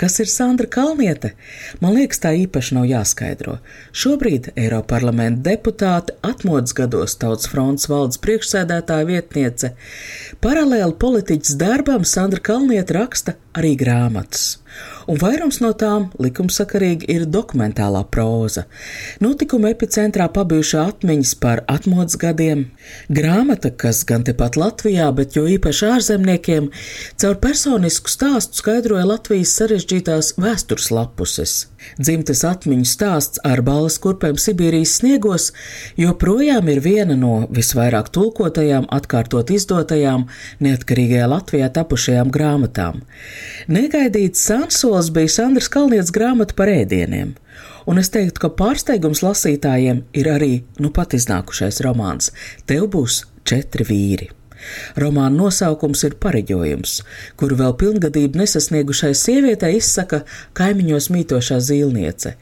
Kas 0.00 0.14
ir 0.22 0.28
Sandra 0.32 0.64
Kalniete? 0.64 1.34
Man 1.84 1.92
liekas, 1.92 2.22
tā 2.22 2.30
īpaši 2.32 2.76
nav 2.78 2.86
jāskaidro. 2.88 3.58
Šobrīd 3.92 4.46
Eiroparlamenta 4.54 5.42
deputāte, 5.50 6.14
atmodas 6.24 6.72
gados 6.78 7.18
Tautas 7.20 7.50
fronts 7.52 7.84
valdes 7.90 8.16
priekšsēdētāja 8.24 9.08
vietniece. 9.10 9.74
Paralēli 10.40 10.96
politiķas 11.04 11.58
darbam 11.60 12.08
Sandra 12.08 12.40
Kalniete 12.48 12.96
raksta 12.96 13.36
arī 13.52 13.74
grāmatas. 13.76 14.54
Un 15.10 15.18
vairums 15.18 15.56
no 15.58 15.72
tām 15.74 16.04
likumsakarīgi 16.22 17.08
ir 17.10 17.24
dokumentālā 17.26 18.04
proza. 18.14 18.62
Notikuma 19.18 19.72
epicentrā 19.74 20.28
pabijušā 20.30 20.84
atmiņas 20.92 21.32
par 21.42 21.64
atmodas 21.72 22.14
gadiem, 22.20 22.68
grāmata, 23.10 23.72
kas 23.74 24.04
gan 24.06 24.22
tepat 24.28 24.54
Latvijā, 24.60 25.08
bet 25.16 25.34
jo 25.34 25.48
īpaši 25.50 25.88
ārzemniekiem, 25.96 26.70
caur 27.18 27.40
personisku 27.42 28.12
stāstu 28.12 28.62
skaidroja 28.62 29.08
Latvijas 29.10 29.56
sarežģītās 29.58 30.36
vēstures 30.38 30.92
lapuses. 30.94 31.56
Dzimtes 31.98 32.42
atmiņu 32.46 32.86
stāsts 32.88 33.40
ar 33.46 33.62
balvas 33.66 33.98
kurpēm 34.02 34.38
Sibīrijas 34.40 34.96
sniegos 35.00 35.50
joprojām 36.00 36.68
ir 36.72 36.80
viena 36.84 37.16
no 37.18 37.46
visvairāk 37.50 38.10
tulkotajām, 38.14 38.88
atkārtot 38.92 39.52
izdotajām, 39.54 40.26
neatkarīgajā 40.64 41.28
Latvijā 41.30 41.70
tapušajām 41.76 42.32
grāmatām. 42.34 43.04
Negaidīts 43.68 44.42
sansols 44.48 45.12
bija 45.14 45.36
Sandrs 45.36 45.70
Kalnietes 45.72 46.14
grāmata 46.14 46.56
par 46.56 46.72
ēdieniem. 46.72 47.36
Un 47.90 47.98
es 48.00 48.12
teiktu, 48.12 48.44
ka 48.44 48.52
pārsteigums 48.56 49.24
lasītājiem 49.24 50.04
ir 50.16 50.28
arī 50.30 50.52
nu 50.80 50.92
pat 50.94 51.16
iznākušais 51.18 51.80
romāns 51.86 52.30
Tev 52.68 52.86
būs 52.92 53.24
četri 53.44 53.86
vīri. 53.88 54.30
Romāna 55.00 55.36
nosaukums 55.36 56.04
ir 56.08 56.16
pareģojums, 56.22 56.96
kuru 57.40 57.58
vēl 57.60 57.74
pilngadību 57.80 58.40
nesasniegušai 58.42 59.12
sievietei 59.16 59.76
izsaka 59.78 60.22
kaimiņos 60.58 61.10
mītošā 61.14 61.60
zīlniece. 61.64 62.34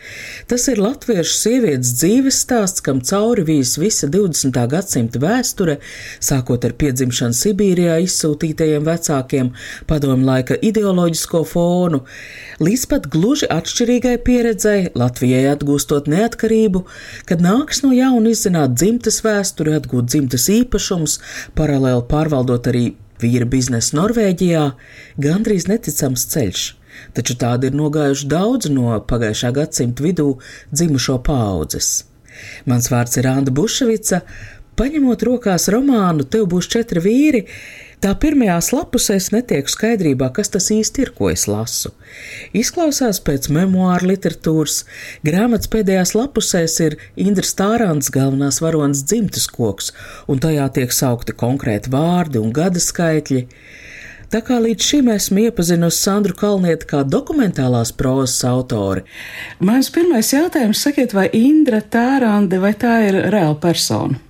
Tas 0.51 0.67
ir 0.73 0.81
latviešu 0.83 1.35
sievietes 1.37 1.95
dzīves 1.99 2.41
stāsts, 2.45 2.85
kam 2.85 3.03
cauri 3.05 3.45
vīs 3.49 3.77
visa 3.81 4.09
20. 4.11 4.59
gadsimta 4.73 5.23
vēsture, 5.23 5.79
sākot 6.25 6.65
ar 6.67 6.75
piedzimšanu 6.81 7.37
Sibīrijā 7.37 7.99
izsūtītajiem 8.05 8.87
vecākiem, 8.89 9.53
padomu 9.91 10.29
laika 10.29 10.59
ideoloģisko 10.59 11.45
fonu, 11.49 12.03
līdz 12.63 12.87
pat 12.91 13.09
gluži 13.13 13.49
atšķirīgai 13.53 14.17
pieredzei 14.27 14.89
Latvijai 14.99 15.45
atgūstot 15.53 16.09
neatkarību, 16.11 16.85
kad 17.29 17.45
nāks 17.45 17.83
no 17.85 17.93
jauna 17.95 18.33
izzināt 18.33 18.77
dzimtas 18.79 19.21
vēsturi, 19.27 19.77
atgūt 19.79 20.11
dzimtas 20.11 20.49
īpašums, 20.53 21.19
paralēli 21.59 22.05
pārvaldot 22.11 22.69
arī 22.71 22.85
vīra 23.23 23.47
biznesu 23.51 23.97
Norvēģijā, 23.99 24.65
gandrīz 25.23 25.69
neticams 25.71 26.27
ceļš. 26.33 26.67
Taču 27.15 27.37
tādi 27.39 27.71
ir 27.71 27.79
nogājuši 27.79 28.29
daudz 28.31 28.71
no 28.73 28.97
pagājušā 29.11 29.53
gadsimta 29.55 30.05
vidū 30.05 30.33
dzimušo 30.73 31.19
paudzes. 31.27 31.91
Mans 32.71 32.91
vārds 32.91 33.19
ir 33.19 33.29
Anna 33.31 33.55
Buševica. 33.55 34.23
Paņemot 34.79 35.27
rokās 35.27 35.69
romānu, 35.75 36.27
tev 36.31 36.47
būs 36.53 36.71
četri 36.71 37.03
vīri, 37.03 37.45
Tā 37.99 38.13
pirmajās 38.15 38.69
lapusēs 38.71 39.33
netiek 39.35 39.67
skaidrībā, 39.67 40.29
kas 40.31 40.53
tas 40.55 40.69
īsti 40.71 41.03
ir, 41.03 41.09
ko 41.19 41.33
es 41.33 41.49
lasu. 41.51 41.91
Izklausās 42.55 43.19
pēc 43.27 43.49
memoāru 43.51 44.13
literatūras. 44.13 44.85
Grāmatas 45.27 45.71
pēdējās 45.73 46.15
lapusēs 46.15 46.77
ir 46.85 46.95
Indras 47.19 47.57
Tārāns 47.59 48.13
galvenās 48.15 48.61
varonas 48.63 49.03
dzimtas 49.03 49.49
koks, 49.51 49.91
un 50.31 50.39
tajā 50.45 50.69
tiek 50.79 50.95
saukti 50.95 51.35
konkrēti 51.43 51.91
vārdi 51.91 52.39
un 52.39 52.55
gada 52.55 52.79
skaitļi. 52.79 53.49
Tā 54.31 54.45
kā 54.47 54.61
līdz 54.63 54.91
šim 54.93 55.11
esmu 55.17 55.49
iepazinusi 55.49 55.99
Sandru 55.99 56.39
Kalnieti 56.39 56.87
kā 56.87 57.03
dokumentālās 57.03 57.91
prozas 57.99 58.39
autori. 58.47 59.03
Mans 59.59 59.91
pirmais 59.91 60.31
jautājums, 60.37 60.87
sakiet, 60.87 61.17
vai 61.19 61.27
Indra 61.35 61.83
Tārānde 61.83 62.63
vai 62.63 62.77
tā 62.79 62.95
ir 63.09 63.23
reāla 63.35 63.59
persona? 63.59 64.28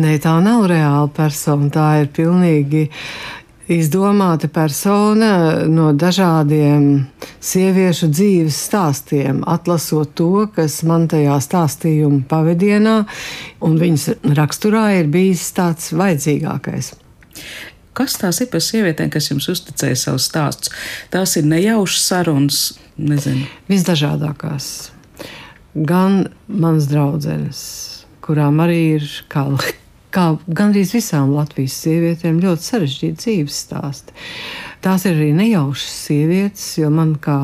Nē, 0.00 0.16
tā 0.22 0.36
nav 0.44 0.64
reāla 0.70 1.10
persona. 1.12 1.68
Tā 1.72 1.88
ir 2.02 2.10
pilnīgi 2.14 2.86
izdomāta 3.70 4.48
persona 4.50 5.32
no 5.70 5.90
dažādiem 5.94 7.06
sieviešu 7.44 8.10
dzīves 8.10 8.56
stāstiem, 8.66 9.44
atlasot 9.46 10.14
to, 10.18 10.46
kas 10.54 10.80
man 10.88 11.06
tajā 11.10 11.36
stāstījuma 11.44 12.24
pavadienā 12.30 12.96
un 13.66 13.76
viņas 13.80 14.08
raksturā 14.36 14.86
ir 15.00 15.10
bijis 15.12 15.46
tāds 15.56 15.92
vajadzīgākais. 15.94 16.94
Kas 17.94 18.16
tās 18.18 18.38
ir 18.42 18.50
par 18.50 18.62
sievietēm, 18.64 19.10
kas 19.12 19.30
jums 19.30 19.48
uzticēja 19.50 19.98
savus 19.98 20.28
stāstus? 20.30 20.72
Tās 21.12 21.36
ir 21.38 21.46
nejaušas 21.50 22.06
sarunas, 22.10 22.60
nezinu. 22.98 23.46
Visdažādākās. 23.70 24.90
Gan 25.74 26.24
mans 26.48 26.86
draudzenes, 26.90 27.60
kurām 28.30 28.62
arī 28.62 28.80
ir 28.96 29.12
kā 29.28 29.48
kā 30.14 30.26
gandrīz 30.46 30.92
visām 30.94 31.32
Latvijas 31.34 31.76
sievietēm, 31.84 32.40
ļoti 32.42 32.66
sarežģīti 32.66 33.22
dzīves 33.22 33.58
stāsti. 33.64 34.14
Tās 34.84 35.04
ir 35.06 35.18
arī 35.18 35.30
nejaušas 35.36 35.96
sievietes, 36.06 36.66
jo 36.80 36.88
man, 36.94 37.14
kā 37.20 37.36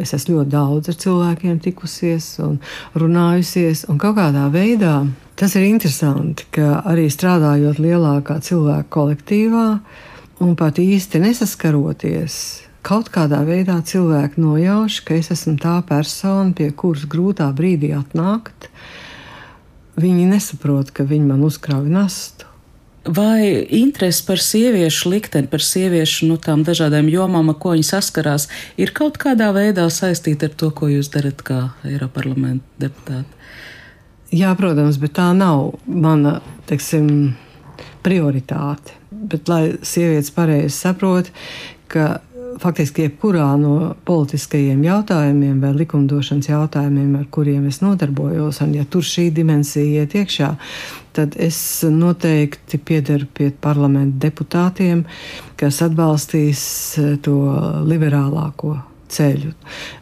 es 0.00 0.14
esmu 0.16 0.38
ļoti 0.38 0.52
daudz 0.52 0.92
ar 0.92 0.98
cilvēkiem 1.02 1.58
tikusies 1.64 2.28
un 2.44 2.60
runājusies, 2.98 3.86
un 3.90 3.98
kaut 4.00 4.16
kādā 4.20 4.46
veidā 4.54 5.00
tas 5.38 5.54
ir 5.58 5.66
interesanti, 5.68 6.46
ka 6.54 6.80
arī 6.88 7.08
strādājot 7.12 7.82
lielākā 7.82 8.38
cilvēku 8.46 8.92
kolektīvā 8.94 9.66
un 10.46 10.54
pat 10.58 10.78
īsti 10.82 11.20
nesaskaroties, 11.26 12.38
kaut 12.86 13.10
kādā 13.14 13.42
veidā 13.46 13.80
cilvēki 13.84 14.40
nojauš, 14.42 15.02
ka 15.06 15.18
es 15.18 15.32
esmu 15.34 15.58
tā 15.60 15.80
persona, 15.86 16.54
pie 16.54 16.70
kuras 16.78 17.04
grūtā 17.10 17.50
brīdī 17.58 17.92
atnākt 17.98 18.70
Viņi 19.98 20.28
nesaprot, 20.30 20.92
ka 20.94 21.06
viņi 21.08 21.26
man 21.26 21.42
uzkrāja 21.46 21.88
nastu. 21.90 22.46
Vai 23.08 23.64
interese 23.72 24.20
par 24.26 24.40
sieviešu 24.42 25.08
likteni, 25.10 25.48
par 25.48 25.62
sieviešu 25.64 26.26
nu, 26.28 26.36
tām 26.36 26.60
dažādām 26.66 27.08
jomām, 27.08 27.48
ar 27.48 27.56
ko 27.62 27.72
viņi 27.72 27.86
saskarās, 27.88 28.48
ir 28.76 28.92
kaut 28.94 29.16
kādā 29.22 29.48
veidā 29.56 29.86
saistīta 29.90 30.50
ar 30.50 30.56
to, 30.60 30.68
ko 30.76 30.90
jūs 30.92 31.08
darat 31.14 31.40
kā 31.46 31.60
Eiroparlamenta 31.88 32.84
deputāte? 32.84 33.38
Jā, 34.34 34.52
protams, 34.58 34.98
bet 35.00 35.14
tā 35.16 35.30
nav 35.32 35.78
mana 35.88 36.38
teiksim, 36.68 37.32
prioritāte. 38.04 38.92
Bet, 39.08 39.48
lai 39.48 39.78
sievietes 39.82 40.30
pareizi 40.34 40.74
saprot, 40.76 41.32
ka 41.88 42.18
faktiski 42.62 43.06
jebkurā 43.06 43.46
no 43.60 43.94
politiskajiem 44.08 44.82
jautājumiem 44.86 45.60
vai 45.62 45.72
likumdošanas 45.76 46.50
jautājumiem, 46.50 47.14
ar 47.20 47.26
kuriem 47.34 47.68
es 47.70 47.80
nodarbojos, 47.84 48.60
un 48.64 48.74
ja 48.78 48.84
tur 48.90 49.06
šī 49.06 49.28
dimensija 49.34 50.04
iet 50.04 50.16
iekšā, 50.18 50.50
tad 51.16 51.38
es 51.40 51.58
noteikti 51.82 52.78
piederu 52.78 53.28
pie 53.34 53.50
parlamenta 53.50 54.28
deputātiem, 54.28 55.04
kas 55.58 55.82
atbalstīs 55.86 56.60
eh, 57.00 57.16
to 57.22 57.38
liberālāko 57.88 58.76
ceļu. 59.08 59.54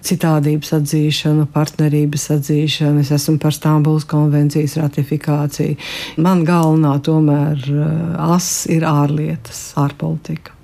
Citādības 0.05 0.72
atzīšanu, 0.81 1.47
partnerības 1.55 2.27
atzīšanu, 2.37 3.05
es 3.05 3.12
esmu 3.15 3.39
par 3.43 3.55
Stambulas 3.55 4.06
konvencijas 4.11 4.77
ratifikāciju. 4.81 5.78
Man 6.27 6.45
galvenā 6.49 6.97
tomēr 7.06 7.65
eh, 7.71 7.89
as 8.34 8.66
ir 8.72 8.86
ārlietas, 8.89 9.71
ārpolitika. 9.80 10.55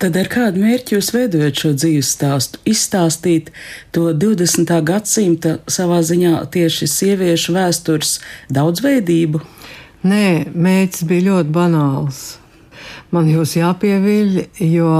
Tad 0.00 0.16
ar 0.16 0.28
kādu 0.32 0.62
mērķi 0.62 0.96
jūs 0.96 1.10
veidojat 1.14 1.62
šo 1.62 1.72
dzīves 1.76 2.10
stāstu? 2.16 2.60
Izstāstīt 2.68 3.50
to 3.94 4.10
20. 4.16 4.72
gadsimta 4.86 5.58
savā 5.70 6.00
ziņā 6.06 6.38
tieši 6.54 6.88
sieviešu 6.88 7.56
vēstures 7.56 8.18
daudzveidību? 8.52 9.42
Nē, 10.08 10.52
mērķis 10.54 11.04
bija 11.08 11.26
ļoti 11.28 11.52
banāls. 11.54 12.22
Man 13.10 13.26
jūs 13.26 13.56
jāpieviļ, 13.58 14.36
jo 14.70 14.90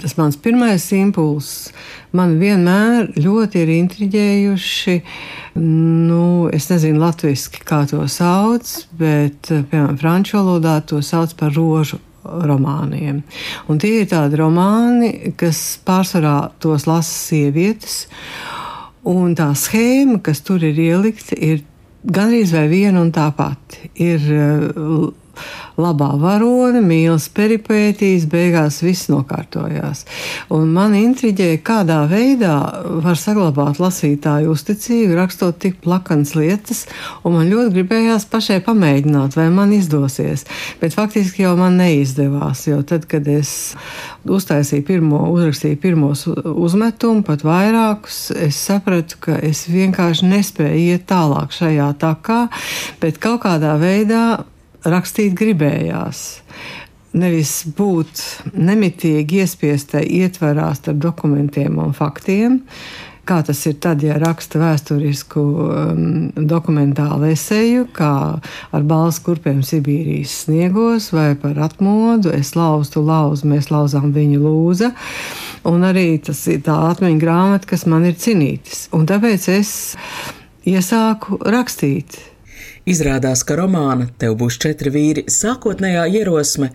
tas 0.00 0.16
mans 0.18 0.38
pirmais 0.40 0.86
impulss 0.96 1.68
man 2.16 2.38
vienmēr 2.40 3.12
ļoti 3.20 3.60
ir 3.62 3.74
intriģējuši. 3.76 4.96
Nu, 5.60 6.48
es 6.52 6.70
nezinu, 6.72 7.00
latviešu 7.02 7.60
kā 7.68 7.82
to 7.90 8.00
sauc, 8.10 8.72
bet, 8.96 9.52
piemēram, 9.52 10.00
franču 10.00 10.40
valodā 10.40 10.78
to 10.88 11.02
sauc 11.04 11.36
par 11.38 11.52
rožu 11.56 12.00
romāniem. 12.24 13.22
Un 13.68 13.80
tie 13.82 14.02
ir 14.02 14.10
tādi 14.10 14.38
romāni, 14.40 15.32
kas 15.38 15.80
pārsvarā 15.86 16.52
tos 16.62 16.86
lasa 16.90 17.12
sievietes, 17.12 18.06
un 19.08 19.34
tā 19.38 19.50
schēma, 19.58 20.20
kas 20.24 20.42
tur 20.46 20.62
ir 20.64 20.78
ielikta, 20.78 21.36
ir 21.36 21.64
gandrīz 22.02 22.54
vai 22.54 22.68
viena 22.70 23.02
un 23.02 23.12
tā 23.14 23.28
pati. 23.36 23.90
Ir 24.02 24.26
labā 25.80 26.10
varone, 26.20 26.82
mīlas 26.84 27.28
peripētīs, 27.32 28.26
beigās 28.30 28.82
viss 28.84 29.08
nokārtojās. 29.12 30.04
Un 30.52 30.72
man 30.74 30.96
intriģēja, 30.98 31.60
kādā 31.64 32.02
veidā 32.10 32.56
var 33.04 33.18
saglabāt 33.18 33.80
lasītāju 33.82 34.52
uzticību, 34.52 35.16
rakstot 35.16 35.60
tik 35.62 35.78
plakanas 35.84 36.34
lietas, 36.36 36.84
un 37.24 37.38
man 37.38 37.50
ļoti 37.50 37.76
gribējās 37.78 38.28
pašai 38.32 38.60
pamēģināt, 38.66 39.36
vai 39.38 39.48
man 39.54 39.72
izdosies. 39.76 40.44
Bet 40.82 40.96
faktiski 40.96 41.46
jau 41.46 41.54
man 41.60 41.78
neizdevās, 41.80 42.66
jo 42.68 42.82
tad, 42.86 43.08
kad 43.10 43.28
es 43.30 43.72
uztaisīju 44.28 44.86
pirmo, 44.86 45.24
uzrakstīju 45.32 45.80
pirmos 45.82 46.26
uzmetumu, 46.28 47.24
pat 47.26 47.44
vairākus, 47.46 48.24
es 48.36 48.60
sapratu, 48.60 49.18
ka 49.24 49.38
es 49.42 49.64
vienkārši 49.70 50.28
nespēju 50.30 50.92
iet 50.92 51.08
tālāk 51.10 51.54
šajā 51.56 51.88
takā, 52.02 52.44
bet 53.02 53.20
kaut 53.22 53.42
kādā 53.46 53.74
veidā 53.80 54.24
rakstīt 54.84 55.36
gribējās. 55.38 56.42
Nevis 57.12 57.58
būt 57.76 58.20
nemitīgi 58.56 59.42
iespiestai 59.42 60.06
ietvarā 60.22 60.70
starp 60.78 61.02
dokumentiem 61.02 61.76
un 61.82 61.92
faktiem, 61.92 62.62
kā 63.28 63.42
tas 63.46 63.60
ir 63.68 63.76
tad, 63.84 64.00
ja 64.02 64.16
raksta 64.18 64.58
vēsturisku 64.62 65.42
um, 65.42 66.06
dokumentālu 66.48 67.28
eseju, 67.34 67.84
kā 67.94 68.14
ar 68.72 68.88
balss 68.88 69.20
kurpiem 69.22 69.60
Sibīrijas 69.66 70.38
sniegos 70.46 71.10
vai 71.12 71.34
par 71.38 71.60
atmodu. 71.68 72.32
Es 72.32 72.56
lauzu, 72.56 72.96
tu 72.96 73.04
lauzi, 73.06 73.46
mēs 73.52 73.70
lauzām 73.70 74.10
viņu 74.16 74.42
lūza. 74.42 74.90
Un 75.68 75.84
arī 75.86 76.16
tas 76.24 76.40
ir 76.50 76.64
tā 76.66 76.80
atmiņa 76.88 77.22
grāmata, 77.22 77.74
kas 77.76 77.86
man 77.86 78.08
ir 78.08 78.18
cinītis. 78.18 78.88
Un 78.96 79.06
tāpēc 79.06 79.46
es 79.52 79.74
iesāku 80.66 81.38
rakstīt 81.44 82.31
Izrādās, 82.82 83.44
ka 83.46 83.54
romāna 83.54 84.08
Tev 84.18 84.34
būs 84.40 84.56
četri 84.58 84.90
vīri 84.90 85.22
sākotnējā 85.30 86.02
ierosme 86.18 86.72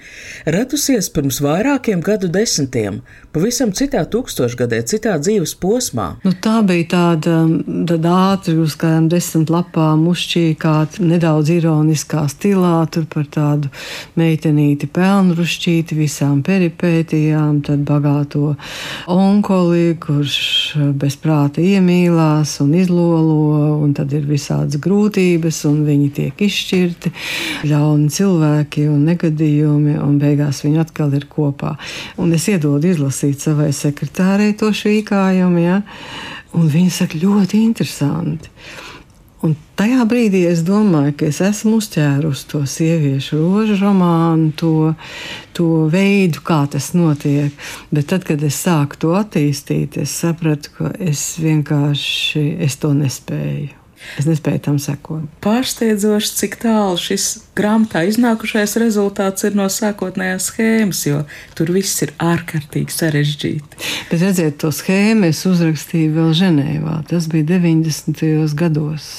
radusies 0.48 1.10
pirms 1.12 1.42
vairākiem 1.44 2.00
gadu 2.00 2.30
desmitiem, 2.32 3.02
pavisam 3.36 3.74
citā 3.76 4.06
tūkstošgadē, 4.08 4.80
citā 4.88 5.18
dzīves 5.20 5.58
posmā. 5.60 6.06
Nu, 6.24 6.32
tā 6.32 6.62
bija 6.68 6.86
tāda, 6.94 7.42
tāda 7.90 8.14
ātri 8.32 8.56
uz 8.64 8.78
kādām 8.80 9.10
desmit 9.12 9.52
lapām 9.52 10.06
uzšķīkāta, 10.08 11.04
nedaudz 11.04 11.52
ironiskā 11.58 12.24
stilā, 12.32 12.78
tur 12.92 13.04
par 13.12 13.28
tādu 13.34 13.72
meitenīti 14.16 14.88
pelnrušķīti 14.96 16.00
visām 16.00 16.40
peripētijām, 16.48 17.60
tad 17.68 17.84
bagāto 17.88 18.54
onkoli, 19.12 19.98
kurš 20.00 20.40
bez 20.96 21.20
prāta 21.20 21.60
iemīlās 21.60 22.62
un 22.64 22.72
izlolo, 22.80 23.76
un 23.84 23.92
tad 23.98 24.16
ir 24.16 24.24
visādas 24.32 24.80
grūtības, 24.80 25.66
un 25.68 25.84
viņi 25.84 25.97
viņi 25.98 26.14
tiek 26.14 26.46
izšķirti, 26.48 27.14
ļauni 27.68 28.10
cilvēki 28.14 28.88
un 28.92 29.04
negadījumi, 29.10 29.98
un 30.00 30.18
beigās 30.22 30.64
viņi 30.66 30.84
atkal 30.86 31.14
ir 31.18 31.28
kopā. 31.32 31.76
Un 32.22 32.34
es 32.38 32.48
iedodu 32.52 32.94
izlasīt 32.94 33.42
savai 33.44 33.74
sekretārei 33.76 34.54
to 34.58 34.72
švīkājumu, 34.72 35.64
ja? 35.66 35.82
un 36.58 36.70
viņi 36.72 36.94
saka, 36.94 37.20
ļoti 37.22 37.64
interesanti. 37.66 38.54
Un 39.46 39.54
tajā 39.78 40.02
brīdī 40.10 40.42
es 40.50 40.64
domāju, 40.66 41.14
ka 41.20 41.28
es 41.30 41.38
esmu 41.46 41.76
uzķērusi 41.78 42.48
to 42.50 42.64
sieviešu 42.66 43.38
rožu 43.38 43.78
romānu, 43.84 44.50
to, 44.58 44.72
to 45.54 45.86
veidu, 45.94 46.42
kā 46.48 46.64
tas 46.74 46.90
notiek. 46.98 47.54
Bet 47.94 48.10
tad, 48.10 48.26
kad 48.26 48.42
es 48.44 48.58
sāku 48.66 48.98
to 49.04 49.14
attīstīt, 49.20 50.00
es 50.02 50.16
sapratu, 50.24 50.74
ka 50.80 50.94
es 50.98 51.36
vienkārši 51.44 52.48
es 52.66 52.82
to 52.82 52.96
nespēju. 52.98 53.87
Es 54.18 54.28
nespēju 54.30 54.62
tam 54.68 54.78
sekot. 54.82 55.26
Pārsteidzoši, 55.44 56.34
cik 56.40 56.58
tālu 56.62 56.98
šis 57.02 57.26
grāmatā 57.58 58.04
iznākušais 58.10 58.78
rezultāts 58.82 59.46
ir 59.48 59.58
no 59.58 59.68
sākotnējās 59.74 60.52
schēmas, 60.52 61.04
jo 61.10 61.24
tur 61.58 61.74
viss 61.76 62.04
ir 62.06 62.14
ārkārtīgi 62.22 62.94
sarežģīti. 62.94 63.82
Bet 64.12 64.24
redziet, 64.24 64.60
to 64.62 64.72
schēmu 64.74 65.32
es 65.32 65.44
uzrakstīju 65.50 66.14
vēl 66.18 66.34
Ženēvā. 66.38 67.00
Tas 67.10 67.30
bija 67.32 67.50
90. 67.58 68.24
gados. 68.58 69.10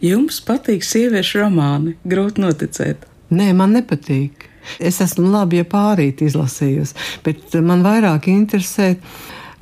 Jums 0.00 0.40
patīk 0.46 0.86
sieviešu 0.86 1.42
romāni, 1.42 1.96
grūti 2.06 2.44
noticēt. 2.44 3.06
Nē, 3.34 3.50
man 3.58 3.74
nepatīk. 3.76 4.46
Es 4.82 4.98
esmu 5.02 5.28
labi, 5.30 5.60
ja 5.60 5.66
pārīt 5.68 6.24
izlasījusi, 6.26 6.96
bet 7.26 7.54
man 7.62 7.84
vairāk 7.86 8.26
interesē 8.32 8.96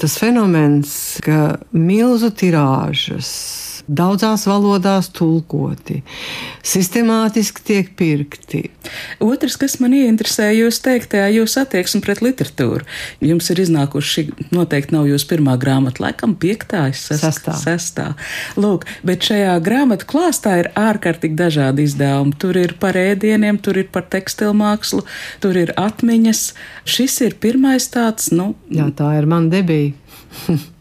tas 0.01 0.17
fenomens, 0.21 0.95
ka 1.25 1.59
milzu 1.77 2.31
tirāžas 2.35 3.29
daudzās 3.89 4.47
valodās 4.49 5.11
tulkoti, 5.15 6.01
sistemātiski 6.65 7.65
tiek 7.65 7.91
pirkti. 7.99 8.63
Otrs, 9.25 9.57
kas 9.61 9.77
man 9.83 9.95
ieinteresē, 9.97 10.51
jūs 10.57 10.81
teiktajā, 10.85 11.29
jūs 11.39 11.57
attieksmi 11.61 12.01
pret 12.05 12.23
literatūru. 12.25 12.85
Jums 13.25 13.51
ir 13.53 13.63
iznākuši, 13.65 14.27
noteikti 14.55 14.97
nav 14.97 15.09
jūsu 15.11 15.29
pirmā 15.31 15.57
grāmata, 15.61 16.05
laikam 16.05 16.37
piektā, 16.41 16.87
sestā. 16.97 17.57
sestā. 17.61 18.09
Lūk, 18.61 18.87
bet 19.07 19.25
šajā 19.29 19.57
grāmatu 19.65 20.09
klāstā 20.11 20.59
ir 20.63 20.71
ārkārtīgi 20.79 21.39
dažādi 21.39 21.89
izdevumi. 21.89 22.37
Tur 22.41 22.59
ir 22.61 22.77
par 22.81 22.99
ēdieniem, 22.99 23.61
tur 23.65 23.81
ir 23.81 23.91
par 23.95 24.09
tekstilmākslu, 24.13 25.05
tur 25.45 25.61
ir 25.61 25.75
atmiņas. 25.81 26.47
Šis 26.89 27.21
ir 27.29 27.39
pirmais 27.41 27.89
tāds, 27.93 28.31
nu. 28.35 28.53
Jā, 28.73 28.91
tā 28.97 29.15
ir 29.21 29.29
man 29.31 29.51
debija. 29.53 29.95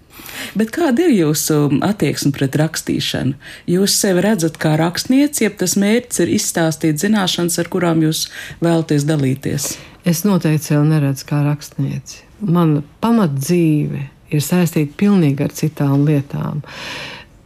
Bet 0.60 0.74
kāda 0.76 1.08
ir 1.08 1.14
jūsu 1.16 1.80
attieksme 1.86 2.34
pret 2.36 2.58
rakstīšanu? 2.60 3.36
Jūs 3.70 3.96
sevi 4.00 4.24
redzat 4.26 4.60
kā 4.62 4.76
rakstnieci, 4.80 5.46
jeb 5.48 5.58
tas 5.62 5.78
mērķis 5.80 6.24
ir 6.26 6.34
izstāstīt 6.38 7.02
zināšanas, 7.04 7.60
ar 7.62 7.72
kurām 7.74 8.04
jūs 8.06 8.28
vēlaties 8.64 9.08
dalīties? 9.10 9.74
Es 10.06 10.24
noteikti 10.28 10.74
sevi 10.74 10.88
neredzu 10.90 11.28
kā 11.30 11.44
rakstnieci. 11.46 12.24
Mana 12.44 12.82
pamatdzīve 13.04 14.08
ir 14.34 14.44
saistīta 14.44 14.98
pilnīgi 15.00 15.46
ar 15.46 15.54
citām 15.56 16.08
lietām. 16.08 16.64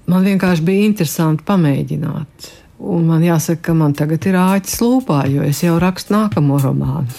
Man 0.07 0.23
vienkārši 0.25 0.63
bija 0.65 0.87
interesanti 0.87 1.45
pamēģināt. 1.47 2.51
Un 2.77 3.07
man 3.09 3.23
jāsaka, 3.25 3.61
ka 3.69 3.73
man 3.77 3.95
tagad 3.97 4.25
ir 4.29 4.37
āķis 4.37 4.79
lūpā, 4.83 5.23
jo 5.33 5.41
es 5.45 5.63
jau 5.65 5.79
rakstu 5.81 6.13
nākamo 6.13 6.59
romānu. 6.61 7.09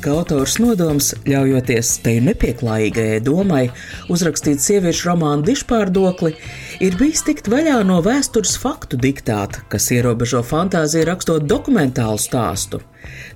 Šķiet, 0.00 0.08
ka 0.08 0.16
autors 0.16 0.54
nodoms, 0.56 1.10
ļaujoties 1.28 1.88
te 2.00 2.14
nepieklājīgajai 2.24 3.18
domai, 3.20 3.66
uzrakstīt 4.08 4.62
sieviešu 4.64 5.10
romānu 5.10 5.44
dišpārdokli, 5.44 6.32
ir 6.80 6.96
bijis 6.96 7.20
tikt 7.26 7.48
vaļā 7.52 7.80
no 7.84 7.98
vēstures 8.04 8.54
faktu 8.60 8.96
diktāta, 9.00 9.64
kas 9.68 9.90
ierobežo 9.92 10.40
fantāziju 10.46 11.04
rakstot 11.10 11.44
dokumentālu 11.48 12.20
stāstu. 12.20 12.80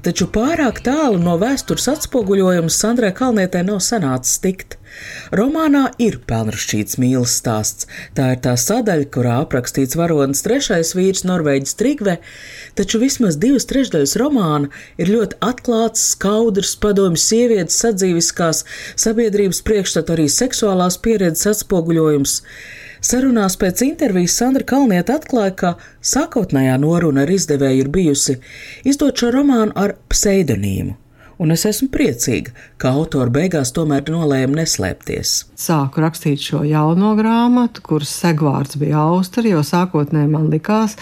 Taču 0.04 0.28
pārāk 0.32 0.80
tālu 0.84 1.18
no 1.20 1.34
vēstures 1.40 1.86
atspoguļojuma 1.92 2.72
Sandrai 2.72 3.12
Kalnietē 3.16 3.62
nav 3.66 3.80
sanācis 3.84 4.40
tikt. 4.44 4.76
Romānā 5.34 5.88
ir 6.00 6.20
pelnrašķīts 6.28 6.98
mīlas 7.02 7.34
stāsts. 7.40 7.88
Tā 8.16 8.30
ir 8.34 8.40
tā 8.44 8.54
sadaļa, 8.60 9.08
kurā 9.12 9.38
aprakstīts 9.42 9.98
varonis 9.98 10.44
trešais 10.46 10.94
vīrs 10.96 11.24
Norvēģis 11.26 11.76
Trigve, 11.80 12.18
taču 12.78 13.00
vismaz 13.02 13.40
divas 13.42 13.66
trešdaļas 13.72 14.14
romāna 14.20 14.70
ir 15.00 15.10
ļoti 15.16 15.40
atklāts, 15.44 16.06
skaudrs, 16.14 16.76
padomju 16.80 17.20
sievietes 17.20 17.80
sadzīviskās 17.82 18.62
sabiedrības 18.94 19.64
priekšstatu 19.66 20.16
arī 20.16 20.30
seksuālās 20.32 21.00
pieredzes 21.02 21.50
atspoguļojums. 21.56 22.40
Sarunās 23.04 23.58
pēc 23.60 23.82
intervijas 23.84 24.32
Sandra 24.38 24.64
Kalnieta 24.64 25.18
atklāja, 25.18 25.52
ka 25.60 25.70
sākotnējā 26.00 26.78
noruna 26.80 27.26
ar 27.26 27.32
izdevēju 27.34 27.82
ir 27.82 27.90
bijusi 27.92 28.38
izdot 28.88 29.20
šo 29.20 29.28
romānu 29.34 29.74
ar 29.76 29.92
pseidonīmu. 30.08 30.94
Un 31.44 31.52
es 31.52 31.66
esmu 31.68 31.90
priecīga, 31.92 32.54
ka 32.80 32.94
autora 32.96 33.28
beigās 33.34 33.74
tomēr 33.76 34.06
nolēma 34.08 34.62
neslēpties. 34.62 35.34
Sāku 35.58 36.00
rakstīt 36.00 36.46
šo 36.46 36.62
jauno 36.64 37.12
grāmatu, 37.18 37.84
kuras 37.84 38.14
segvārds 38.22 38.78
bija 38.80 39.02
Austra, 39.10 39.44
jo 39.52 39.60
sākotnēji 39.66 40.30
man 40.30 40.48
likās, 40.54 40.96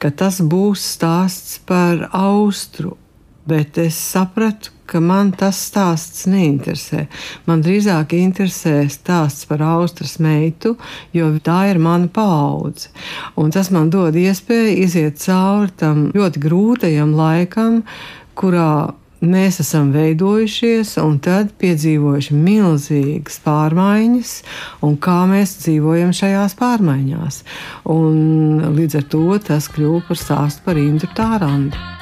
ka 0.00 0.08
tas 0.08 0.40
būs 0.40 0.86
stāsts 0.94 1.58
par 1.68 2.06
Austru. 2.16 2.94
Bet 3.44 3.76
es 3.82 3.98
sapratu, 3.98 4.72
ka 4.92 5.00
man 5.00 5.32
tas 5.38 5.58
stāsts 5.70 6.26
neinteresē. 6.30 7.06
Man 7.48 7.64
drīzāk 7.64 8.14
interesē 8.18 8.82
stāsts 8.92 9.48
par 9.48 9.64
Austrijas 9.64 10.18
meitu, 10.22 10.76
jo 11.16 11.30
tā 11.44 11.62
ir 11.72 11.80
mana 11.82 12.10
paudze. 12.12 12.92
Un 13.40 13.52
tas 13.54 13.72
man 13.72 13.90
dod 13.92 14.16
iespēju 14.18 14.80
iziet 14.84 15.22
cauri 15.22 15.72
tam 15.80 16.10
ļoti 16.16 16.42
grūtajam 16.42 17.14
laikam, 17.16 17.80
kurā 18.36 18.92
mēs 19.22 19.60
esam 19.62 19.92
veidojušies 19.94 20.96
un 21.02 21.18
tad 21.22 21.52
piedzīvojuši 21.62 22.36
milzīgas 22.36 23.38
pārmaiņas, 23.44 24.34
un 24.82 24.98
kā 25.02 25.22
mēs 25.30 25.56
dzīvojam 25.62 26.12
šajās 26.16 26.58
pārmaiņās. 26.58 27.42
Un 27.94 28.76
līdz 28.76 29.00
ar 29.00 29.08
to 29.14 29.24
tas 29.46 29.70
kļūst 29.72 30.10
par 30.10 30.22
stāstu 30.26 30.66
par 30.66 30.80
Indru 30.82 31.10
Tārandu. 31.16 32.01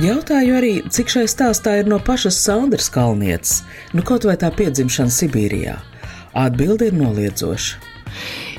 Jautāju 0.00 0.54
arī, 0.56 0.68
cik 0.88 1.10
šai 1.12 1.26
stāstā 1.28 1.74
ir 1.76 1.88
no 1.90 1.98
pašas 2.00 2.38
Sandras 2.40 2.86
Kalnietes, 2.88 3.58
nu 3.92 4.00
kaut 4.00 4.24
vai 4.24 4.32
tā 4.40 4.48
piedzimšana 4.56 5.12
Sibīrijā. 5.12 5.74
Atbilde 6.40 6.86
ir 6.88 6.94
noliedzoša. 6.96 7.82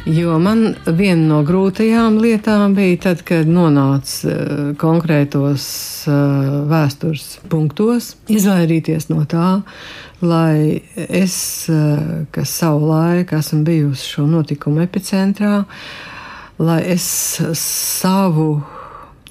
Jo 0.05 0.35
man 0.37 0.75
viena 0.85 1.23
no 1.31 1.39
grūtajām 1.45 2.19
lietām 2.21 2.75
bija 2.77 2.99
tad, 3.07 3.23
kad 3.25 3.49
nonāca 3.49 4.29
uh, 4.29 4.59
konkrētos 4.77 5.65
uh, 6.05 6.51
vēstures 6.69 7.25
punktos, 7.49 8.11
izvairīties 8.29 9.09
no 9.09 9.23
tā, 9.25 9.63
lai 10.21 10.83
es, 11.07 11.39
uh, 11.73 12.21
kas 12.37 12.53
savu 12.61 12.91
laiku 12.91 13.39
esmu 13.39 13.63
bijusi 13.65 14.13
šo 14.13 14.27
notikumu 14.29 14.85
epicentrā, 14.85 15.63
lai 16.61 16.83
es 16.93 17.09
savu 17.57 18.51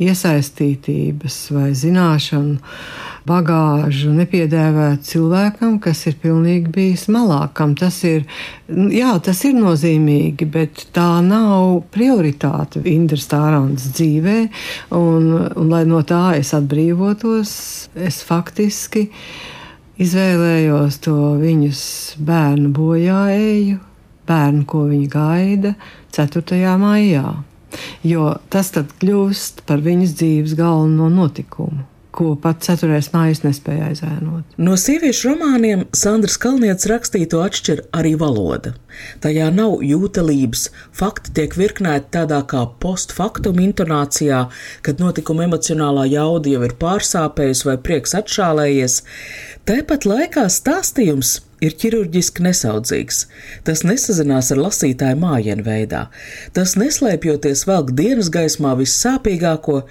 iesaistītības 0.00 1.38
vai 1.54 1.70
zināšanu 1.76 2.58
bagāžu 3.28 4.12
nepiedēvēt 4.16 5.04
cilvēkam, 5.04 5.76
kas 5.82 6.06
ir 6.08 6.16
pilnīgi 6.22 6.72
bijis 6.72 7.04
malā, 7.12 7.42
kam 7.56 7.74
tas 7.78 8.00
ir, 8.08 8.24
jā, 8.68 9.12
tas 9.22 9.42
ir 9.44 9.58
nozīmīgi, 9.58 10.48
bet 10.50 10.86
tā 10.96 11.20
nav 11.24 11.82
prioritāte 11.92 12.82
Indras 12.88 13.28
Tārāns 13.30 13.90
dzīvē, 13.92 14.38
un, 14.96 15.28
un 15.52 15.72
lai 15.72 15.84
no 15.88 16.00
tā 16.06 16.38
es 16.40 16.54
atbrīvotos, 16.56 17.52
es 18.08 18.22
faktiski 18.26 19.06
izvēlējos 20.00 21.02
to 21.04 21.18
viņus 21.42 21.84
bērnu 22.24 22.72
bojāēju, 22.76 23.78
bērnu, 24.30 24.64
ko 24.64 24.86
viņi 24.88 25.12
gaida 25.12 25.76
4. 26.16 26.64
maijā 26.80 27.28
jo 28.06 28.34
tas 28.52 28.72
tad 28.74 28.92
kļūst 29.02 29.64
par 29.68 29.84
viņas 29.84 30.16
dzīves 30.18 30.58
galveno 30.58 31.08
notikumu 31.12 31.86
ko 32.14 32.34
pat 32.40 32.62
4. 32.64 32.98
mājas 33.14 33.42
nespēja 33.44 33.90
aizēnot. 33.90 34.56
No 34.60 34.76
sieviešu 34.80 35.30
romāniem 35.30 35.86
Sandras 35.96 36.36
Kalnietes 36.42 36.88
rakstīto 36.90 37.42
atšķir 37.44 37.84
arī 37.96 38.16
valoda. 38.20 38.74
Tajā 39.22 39.48
nav 39.54 39.84
jūtalības, 39.86 40.66
fakti 40.96 41.34
tiek 41.38 41.54
virknēti 41.56 42.10
tādā 42.18 42.40
kā 42.50 42.64
postfaktum 42.82 43.60
intonācijā, 43.62 44.42
kad 44.86 45.02
notikuma 45.02 45.46
emocionālā 45.46 46.08
jauda 46.10 46.56
jau 46.56 46.64
ir 46.66 46.74
pārsāpējusi 46.80 47.70
vai 47.70 47.78
prieks 47.86 48.16
atšālējies. 48.18 49.00
Tāpat 49.70 50.08
laikā 50.10 50.48
stāstījums 50.50 51.38
ir 51.64 51.76
ķirurģiski 51.80 52.44
nesaudzīgs. 52.46 53.24
Tas 53.66 53.84
nesazinās 53.86 54.50
ar 54.54 54.62
lasītāju 54.64 55.20
mājienu 55.20 55.66
veidā. 55.66 56.06
Tas 56.56 56.76
neslēpjoties 56.80 57.66
velk 57.68 57.92
dienas 57.96 58.30
gaismā 58.32 58.74
vissāpīgāko, 58.80 59.82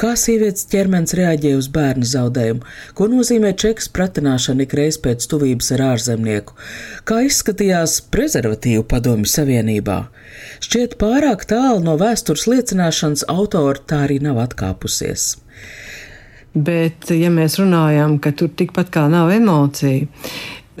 kā 0.00 0.12
sievietes 0.18 0.66
ķermenis 0.72 1.14
reaģē 1.18 1.52
uz 1.58 1.68
bērnu 1.72 2.08
zaudējumu, 2.08 2.64
ko 2.98 3.08
nozīmē 3.12 3.52
čekas 3.58 3.90
pratināšana 3.94 4.66
ikreiz 4.66 4.98
pēc 5.02 5.26
tuvības 5.30 5.70
ar 5.76 5.84
ārzemnieku, 5.92 6.56
kā 7.08 7.20
izskatījās 7.28 8.00
prezervatīvu 8.14 8.86
padomju 8.90 9.30
savienībā. 9.30 10.00
Šķiet 10.64 10.96
pārāk 11.02 11.46
tālu 11.50 11.84
no 11.84 11.98
vēstures 12.00 12.48
liecināšanas 12.50 13.28
autora 13.30 13.84
tā 13.86 14.06
arī 14.08 14.18
nav 14.24 14.40
atkāpusies. 14.42 15.36
Bet, 16.52 17.08
ja 17.16 17.30
mēs 17.32 17.56
runājam, 17.60 18.18
ka 18.20 18.34
tur 18.36 18.50
tikpat 18.52 18.90
kā 18.92 19.06
nav 19.08 19.30
emocija, 19.32 20.08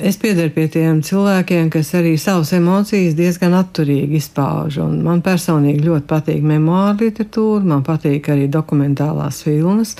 Es 0.00 0.16
piederu 0.16 0.48
pie 0.54 0.70
tiem 0.72 1.02
cilvēkiem, 1.04 1.66
kas 1.72 1.90
arī 1.98 2.14
savas 2.16 2.54
emocijas 2.56 3.12
diezgan 3.12 3.52
atturīgi 3.58 4.16
izpauž. 4.16 4.78
Man 5.04 5.20
personīgi 5.20 5.84
ļoti 5.84 6.08
patīk 6.08 6.46
memoāra 6.48 6.96
literatūra, 7.02 7.66
man 7.74 7.82
patīk 7.84 8.30
arī 8.32 8.46
dokumentālās 8.48 9.42
filmas, 9.44 9.92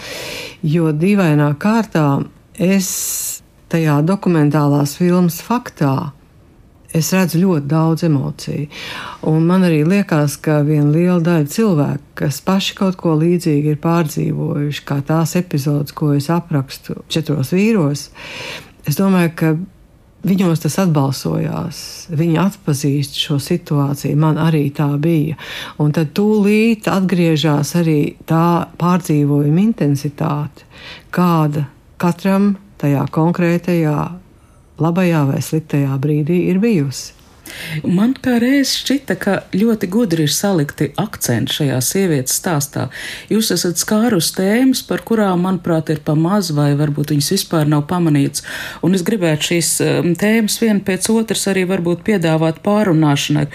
jo 0.64 0.94
dīvainā 0.96 1.50
kārtā 1.61 2.06
es 2.56 2.88
tajā 3.72 3.99
dokumentālās 4.08 4.96
filmas 4.96 5.42
faktā 5.44 6.12
es 6.96 7.12
redzu 7.12 7.42
ļoti 7.42 7.68
daudz 7.68 8.06
emociju. 8.08 8.70
Un 9.28 9.44
man 9.49 9.66
arī 9.68 9.82
liekas, 9.88 10.38
ka 10.40 10.61
viena 10.64 10.88
liela 10.92 11.20
daļa 11.25 11.50
cilvēku, 11.52 12.08
kas 12.22 12.40
paši 12.44 12.78
kaut 12.80 12.96
ko 13.00 13.12
līdzīgu 13.20 13.75
ir 13.75 13.78
pārdzīvojuši, 13.82 14.84
kā 14.88 15.00
tās 15.08 15.37
epizodes, 15.40 15.92
ko 15.96 16.12
es 16.16 16.30
aprakstu 16.32 17.02
četros 17.12 17.52
vīros, 17.56 18.08
es 18.88 19.00
domāju, 19.00 19.37
ka 19.37 19.54
Viņos 20.22 20.60
tas 20.62 20.76
atbalsojās, 20.84 21.78
viņi 22.14 22.36
atpazīst 22.38 23.16
šo 23.18 23.40
situāciju, 23.42 24.18
man 24.22 24.36
arī 24.38 24.68
tā 24.74 24.86
bija. 25.02 25.34
Un 25.82 25.90
tad 25.96 26.12
tūlīt 26.14 26.86
atgriežas 26.86 27.74
arī 27.80 28.14
tā 28.30 28.68
pārdzīvojuma 28.78 29.64
intensitāte, 29.64 30.68
kāda 31.10 31.64
katram 31.98 32.52
tajā 32.78 33.02
konkrētajā, 33.10 33.96
labajā 34.82 35.24
vai 35.32 35.42
sliktajā 35.42 35.98
brīdī 36.02 36.38
ir 36.52 36.62
bijusi. 36.62 37.21
Man 37.85 38.14
kā 38.18 38.37
reiz 38.42 38.75
šķita, 38.78 39.16
ka 39.21 39.37
ļoti 39.56 39.88
gudri 39.92 40.26
ir 40.26 40.32
salikti 40.32 40.90
akcenti 41.00 41.59
šajā 41.59 41.78
sievietes 41.85 42.37
stāstā. 42.40 42.88
Jūs 43.32 43.52
esat 43.54 43.80
skārus 43.80 44.32
tēmas, 44.37 44.82
par 44.87 45.04
kurām, 45.06 45.44
manuprāt, 45.47 45.90
ir 45.92 46.02
pa 46.04 46.14
maz, 46.18 46.52
vai 46.54 46.73
varbūt 46.78 47.14
viņas 47.14 47.30
vispār 47.35 47.68
nav 47.71 47.87
pamanīts. 47.90 48.44
Un 48.85 48.97
es 48.97 49.04
gribētu 49.06 49.52
šīs 49.52 49.73
um, 49.85 50.12
tēmas 50.18 50.59
vienu 50.62 50.85
pēc 50.87 51.09
otras 51.12 51.47
arī 51.50 51.64
varbūt 51.71 52.04
piedāvāt 52.06 52.62
pārunāšanai. 52.64 53.47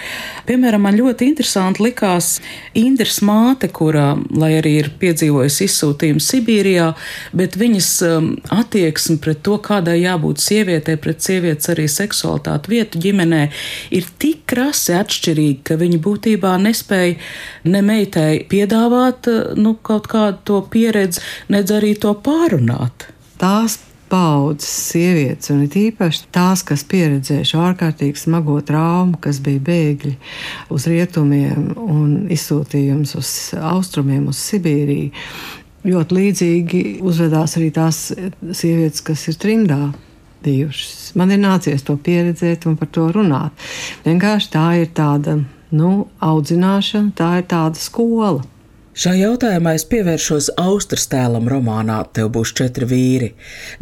Piemēram, 0.48 0.86
man 0.88 0.98
ļoti 1.00 1.32
interesanti 1.32 1.86
likās 1.88 2.38
Indras 2.77 3.22
māte, 3.25 3.70
kurā, 3.74 4.13
lai 4.38 4.54
arī 4.60 4.77
ir 4.82 4.92
piedzīvojusi 5.01 5.68
izsūtījumu 5.68 6.24
Sibīrijā, 6.24 6.92
bet 7.38 7.58
viņas 7.60 7.92
um, 8.08 8.30
attieksme 8.54 9.18
pret 9.24 9.42
to, 9.46 9.58
kādai 9.63 10.00
jābūt 10.01 10.42
sievietei, 10.44 10.98
pret 11.01 11.24
sievietes 11.25 11.72
arī 11.74 11.88
seksualitāti 11.92 12.74
vietu 12.75 13.01
ģimenē, 13.04 13.44
ir 13.94 14.08
tik 14.20 14.46
krasi 14.50 14.96
atšķirīgi, 14.98 15.62
ka 15.67 15.77
viņi 15.79 16.00
būtībā 16.03 16.53
nespēja 16.62 17.17
ne 17.72 17.84
meitai 17.86 18.46
piedāvāt 18.50 19.29
nu, 19.60 19.75
kaut 19.82 20.10
kādu 20.12 20.41
to 20.48 20.62
pieredzi, 20.72 21.24
nedz 21.53 21.75
arī 21.75 21.94
to 22.00 22.15
pārunāt. 22.24 23.10
Tās 23.38 23.79
paudzes 24.10 24.72
sievietes, 24.91 25.51
un 25.51 25.65
īpaši 25.67 26.27
tās, 26.36 26.63
kas 26.67 26.86
pieredzējuši 26.88 27.60
ārkārtīgi 27.60 28.22
smago 28.22 28.58
traumu, 28.65 29.20
kas 29.22 29.41
bija 29.44 29.63
bēgļi 29.67 30.15
uz 30.74 30.88
rietumiem 30.88 31.70
un 31.84 32.12
izsūtījums 32.34 33.15
uz 33.20 33.32
austrumiem, 33.60 34.29
uz 34.32 34.39
Sibīriju. 34.48 35.12
Ļoti 35.88 36.17
līdzīgi 36.17 36.84
uzvedās 37.06 37.56
arī 37.60 37.70
tās 37.75 38.08
sievietes, 38.12 39.03
kas 39.06 39.27
ir 39.32 39.38
trimdā 39.39 39.82
bijušas. 40.46 41.13
Man 41.15 41.32
ir 41.34 41.41
nācies 41.41 41.86
to 41.88 41.98
pieredzēt 41.98 42.67
un 42.70 42.77
par 42.79 42.91
to 42.94 43.08
runāt. 43.15 43.67
Vienkārši 44.06 44.51
tā 44.53 44.67
ir 44.82 44.91
tāda 44.98 45.39
nu, 45.72 45.91
audzināšana, 46.24 47.13
tā 47.17 47.32
ir 47.41 47.50
tāda 47.51 47.79
skola. 47.82 48.44
Šā 48.98 49.12
jautājumā 49.13 49.75
es 49.77 49.84
pievēršos 49.86 50.48
Austrijas 50.58 51.06
tēlam 51.12 51.46
romānā 51.51 52.00
Tev 52.18 52.32
būs 52.34 52.50
četri 52.58 52.88
vīri. 52.89 53.27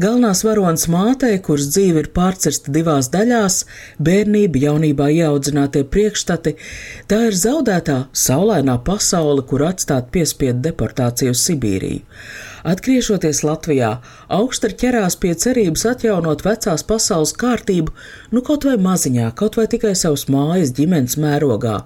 Galvenās 0.03 0.41
varonas 0.43 0.89
mātei, 0.91 1.37
kuras 1.45 1.69
dzīve 1.71 2.03
ir 2.03 2.09
pārcirsta 2.17 2.73
divās 2.75 3.07
daļās- 3.13 3.61
bērnība, 4.09 4.59
jaunībā 4.65 5.07
ieaudzinātie 5.15 5.85
priekšstati, 5.93 6.55
tā 7.07 7.21
ir 7.29 7.39
zaudētā 7.45 7.97
saulainā 8.11 8.75
pasaule, 8.83 9.47
kur 9.47 9.63
atstāt 9.69 10.11
piespiedu 10.11 10.59
deportāciju 10.67 11.31
uz 11.31 11.47
Sibīriju. 11.47 12.03
Atgriežoties 12.65 13.43
Latvijā, 13.47 13.99
augstri 14.27 14.73
ķerās 14.73 15.15
pie 15.15 15.33
cerības 15.33 15.85
atjaunot 15.95 16.43
vecās 16.43 16.83
pasaules 16.83 17.31
kārtību, 17.31 17.87
nu 18.31 18.41
kaut 18.41 18.65
vai 18.65 18.75
maziņā, 18.75 19.33
kaut 19.33 19.55
vai 19.55 19.67
tikai 19.67 19.95
savas 19.95 20.25
mājas 20.25 20.75
ģimenes 20.75 21.15
mērogā. 21.15 21.85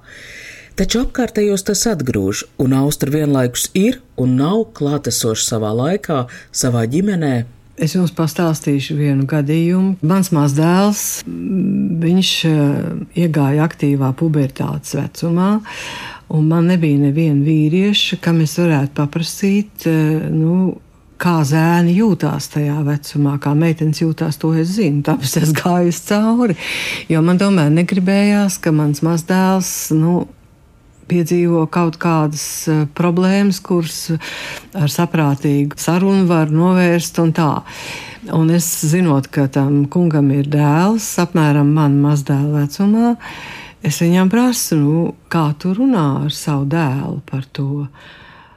Taču 0.79 1.01
apkārtējos 1.03 1.65
tas 1.67 1.81
atgrūž, 1.91 2.45
un 2.63 2.71
austri 2.77 3.11
vienlaikus 3.17 3.65
ir 3.75 3.97
un 4.15 4.37
nav 4.39 4.69
klātesošs 4.77 5.49
savā 5.51 5.73
laikā, 5.75 6.21
savā 6.55 6.85
ģimenē, 6.87 7.33
Es 7.79 7.93
jums 7.95 8.11
pastāstīšu 8.11 8.97
vienu 8.97 9.23
gadījumu. 9.23 10.01
Mans 10.03 10.33
mazdēls, 10.35 11.03
viņš 12.03 12.31
eh, 12.49 12.89
iegāja 13.23 13.63
aktīvā 13.69 14.09
pubertātes 14.19 14.97
vecumā, 14.99 15.61
un 16.35 16.49
man 16.49 16.67
nebija 16.67 16.99
neviena 17.05 17.39
vīrieša, 17.45 18.19
kam 18.19 18.41
es 18.43 18.57
varētu 18.59 18.91
paprasīt, 18.97 19.87
eh, 19.87 20.27
nu, 20.27 20.73
kā 21.19 21.37
zēni 21.47 21.95
jūtās 22.01 22.49
tajā 22.51 22.81
vecumā, 22.83 23.37
kā 23.39 23.53
meitenes 23.55 24.03
jūtās, 24.03 24.39
to 24.43 24.51
es 24.59 24.75
zinu. 24.75 24.99
Tāpēc 25.07 25.37
es 25.39 25.55
gāju 25.55 25.95
cauri. 26.09 26.59
Jo 27.11 27.23
man 27.23 27.39
tomēr 27.39 27.71
negribējās, 27.79 28.59
ka 28.59 28.75
mans 28.75 28.99
mazdēls, 29.07 29.71
nu, 29.95 30.17
piedzīvo 31.09 31.65
kaut 31.73 31.97
kādas 32.01 32.43
uh, 32.69 32.83
problēmas, 32.97 33.61
kuras 33.65 34.11
ar 34.77 34.93
saprātīgu 34.93 35.79
sarunu 35.79 36.27
var 36.29 36.53
novērst 36.53 37.19
un 37.23 37.33
tā. 37.35 37.49
Un 38.35 38.49
es 38.51 38.67
zinot, 38.83 39.29
ka 39.31 39.47
tam 39.47 39.85
kungam 39.91 40.29
ir 40.35 40.49
dēls, 40.51 41.07
apmēram 41.23 41.71
man 41.73 41.95
mazdēla 42.03 42.65
vecumā, 42.65 43.13
es 43.85 44.01
viņam 44.03 44.31
prasu, 44.31 44.79
nu, 44.79 45.03
kā 45.31 45.47
tu 45.59 45.71
runā 45.77 46.25
ar 46.25 46.33
savu 46.35 46.67
dēlu 46.69 47.21
par 47.29 47.47
to. 47.55 47.87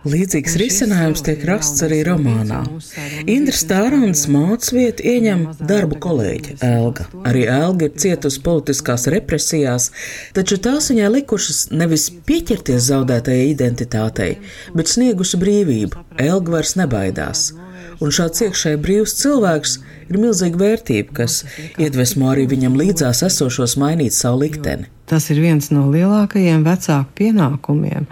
Līdzīgs 0.02 0.56
risinājums 0.58 1.20
tiek 1.22 1.44
rasts 1.46 1.84
arī 1.86 2.00
romānā. 2.08 2.64
Indra 3.30 3.54
Stārons 3.54 4.24
mācības 4.26 4.72
vietu 4.74 5.04
ieņem 5.06 5.44
darbu 5.62 6.00
kolēģe 6.02 6.56
Elga. 6.66 7.06
Arī 7.28 7.44
Elga 7.46 7.86
ir 7.86 7.94
cietusi 8.02 8.40
politiskās 8.42 9.06
represijās, 9.14 9.92
taču 10.34 10.58
tās 10.64 10.90
viņai 10.90 11.10
likušas 11.20 11.60
nevis 11.70 12.08
pieķerties 12.26 12.88
zaudētajai 12.88 13.52
identitātei, 13.52 14.32
bet 14.74 14.90
sniegusi 14.90 15.38
brīvību. 15.38 16.02
Elga 16.18 16.56
vairs 16.56 16.74
nebaidās. 16.80 17.52
Un 18.02 18.10
šāds 18.10 18.42
iekšēji 18.48 18.80
brīvs 18.82 19.14
cilvēks 19.20 19.76
ir 20.08 20.18
milzīga 20.18 20.58
vērtība, 20.64 21.14
kas 21.22 21.44
iedvesmo 21.78 22.32
arī 22.32 22.48
viņam 22.50 22.74
līdzās 22.80 23.22
esošos 23.28 23.78
mainīt 23.78 24.18
savu 24.18 24.42
likteni. 24.42 24.90
Tas 25.12 25.26
ir 25.28 25.42
viens 25.44 25.66
no 25.68 25.82
lielākajiem 25.92 26.62
vecāku 26.64 27.10
pienākumiem. 27.18 28.06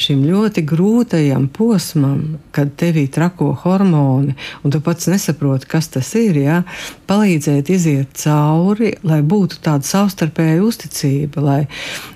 Šim 0.00 0.22
ļoti 0.24 0.62
grūtajam 0.64 1.50
posmam, 1.52 2.38
kad 2.56 2.70
tevī 2.80 3.04
trako 3.12 3.50
hormoni, 3.60 4.32
un 4.64 4.72
tu 4.72 4.80
pats 4.80 5.10
nesaproti, 5.12 5.68
kas 5.68 5.90
tas 5.92 6.14
ir, 6.16 6.40
ja? 6.40 6.62
palīdzēt 7.06 7.68
iziet 7.74 8.16
cauri, 8.22 8.94
lai 9.04 9.20
būtu 9.20 9.60
tāda 9.68 9.84
savstarpēja 9.84 10.64
uzticība, 10.64 11.44
lai, 11.44 11.60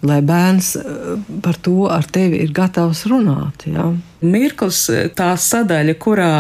lai 0.01 0.23
bērns 0.25 0.73
eh, 0.81 1.13
par 1.45 1.61
to 1.61 1.85
ar 1.93 2.09
tevi 2.09 2.41
ir 2.41 2.57
gatavs 2.57 3.05
runāt. 3.13 3.69
Ja? 3.69 3.91
Mirklis, 4.25 4.87
tā 5.21 5.35
sadaļa, 5.37 6.01
kurā 6.01 6.33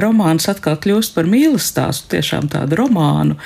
romāns 0.00 0.48
atkal 0.48 0.80
kļūst 0.80 1.12
par 1.12 1.28
mīlestības 1.28 1.68
stāstu, 1.72 2.14
tiešām 2.16 2.48
tādu 2.52 2.80
romānu, 2.80 3.36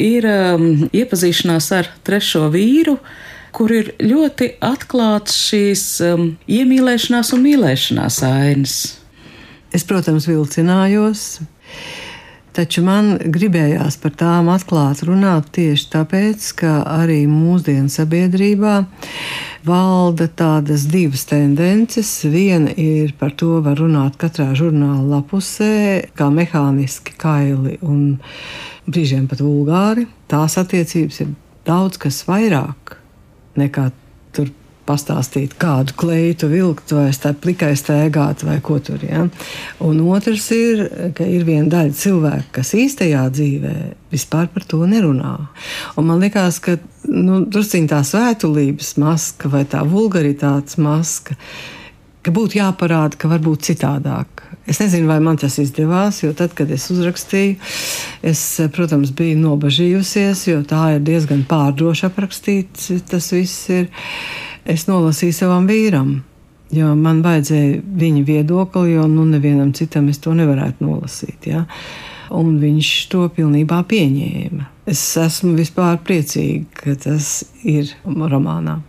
ir 0.00 0.24
um, 0.28 0.86
iepazīšanās 0.96 1.70
ar 1.76 1.92
trešo 2.08 2.48
vīru 2.52 2.96
kur 3.56 3.72
ir 3.74 3.92
ļoti 4.02 4.54
atklāts 4.64 5.36
šīs 5.48 5.84
um, 6.06 6.26
iemīlēšanās 6.50 7.32
un 7.36 7.44
mīlēšanās 7.46 8.20
ainas. 8.26 8.76
Es, 9.70 9.86
protams, 9.86 10.26
vilcinājos. 10.26 11.40
Taču 12.50 12.82
man 12.82 13.12
gribējās 13.30 13.94
par 14.02 14.16
tām 14.18 14.48
atklāt 14.50 15.04
runāt 15.06 15.52
tieši 15.54 15.86
tāpēc, 15.92 16.48
ka 16.58 16.72
arī 16.98 17.20
mūsdienu 17.30 17.86
sabiedrībā 17.92 18.72
valda 19.66 20.26
tādas 20.26 20.88
divas 20.90 21.22
tendences. 21.30 22.10
Viena 22.26 22.74
ir 22.74 23.14
par 23.20 23.36
to, 23.38 23.60
var 23.62 23.78
runāt 23.78 24.18
katrā 24.18 24.50
žurnāla 24.58 25.06
lapusē, 25.20 26.10
kā 26.18 26.26
mehāniski 26.34 27.14
kaili 27.20 27.78
un 27.86 28.18
brīžiem 28.90 29.30
pat 29.30 29.44
vulgāri. 29.46 30.08
Tās 30.26 30.58
attiecības 30.58 31.22
ir 31.22 31.36
daudz 31.70 32.02
kas 32.02 32.24
vairāk 32.26 32.99
nekā 33.58 33.90
tur 34.36 34.50
pastāstīt, 34.90 35.54
kādu 35.60 35.94
kleitu 35.98 36.48
vilkt, 36.50 36.92
vai 36.96 37.10
plikai 37.42 37.72
staigāt, 37.78 38.44
vai 38.46 38.58
ko 38.64 38.78
tur. 38.82 39.02
Ja? 39.06 39.26
Un 39.86 40.00
otrs 40.10 40.48
ir, 40.56 40.84
ka 41.16 41.26
ir 41.26 41.46
viena 41.48 41.68
daļa 41.70 41.96
cilvēku, 41.96 42.48
kas 42.58 42.74
īstajā 42.78 43.26
dzīvē 43.34 43.74
vispār 44.10 44.48
par 44.52 44.66
to 44.70 44.82
nerunā. 44.90 45.36
Un 46.00 46.08
man 46.10 46.22
liekas, 46.22 46.58
ka 46.64 46.78
nu, 47.10 47.44
drusciņā 47.46 47.92
tā 47.92 48.00
svētulības 48.06 48.96
maska 49.00 49.52
vai 49.52 49.66
tā 49.70 49.84
vulgaritātes 49.86 50.80
maska. 50.82 51.38
Ka 52.20 52.32
būtu 52.36 52.58
jāparāda, 52.58 53.16
ka 53.16 53.30
var 53.30 53.40
būt 53.40 53.70
citādāk. 53.70 54.42
Es 54.68 54.80
nezinu, 54.82 55.08
vai 55.08 55.16
man 55.24 55.38
tas 55.40 55.56
izdevās, 55.62 56.18
jo 56.20 56.34
tad, 56.36 56.52
kad 56.56 56.68
es 56.70 56.84
uzrakstīju, 56.92 57.54
es, 58.28 58.42
protams, 58.74 59.14
biju 59.16 59.38
nobažījusies, 59.40 60.42
jo 60.50 60.60
tā 60.68 60.82
ir 60.96 61.06
diezgan 61.06 61.46
pārdroši 61.48 62.06
aprakstīts. 62.10 62.90
Tas 63.08 63.30
viss 63.32 63.70
ir. 63.72 63.88
Es 64.68 64.84
nolasīju 64.90 65.32
savam 65.32 65.64
vīram, 65.70 66.18
jo 66.76 66.92
man 66.98 67.22
vajadzēja 67.24 67.80
viņa 68.02 68.26
viedokli, 68.28 68.92
jo 68.92 69.06
nu, 69.08 69.24
nevienam 69.26 69.72
citam 69.74 70.12
es 70.12 70.20
to 70.20 70.36
nevarētu 70.36 70.84
nolasīt. 70.84 71.48
Ja? 71.48 71.64
Un 72.36 72.58
viņš 72.60 72.92
to 73.10 73.24
pilnībā 73.34 73.80
pieņēma. 73.88 74.68
Es 74.92 75.00
esmu 75.18 75.56
vispār 75.56 75.96
priecīga, 76.04 76.68
ka 76.84 76.98
tas 77.08 77.32
ir 77.64 77.90
romānā. 78.04 78.82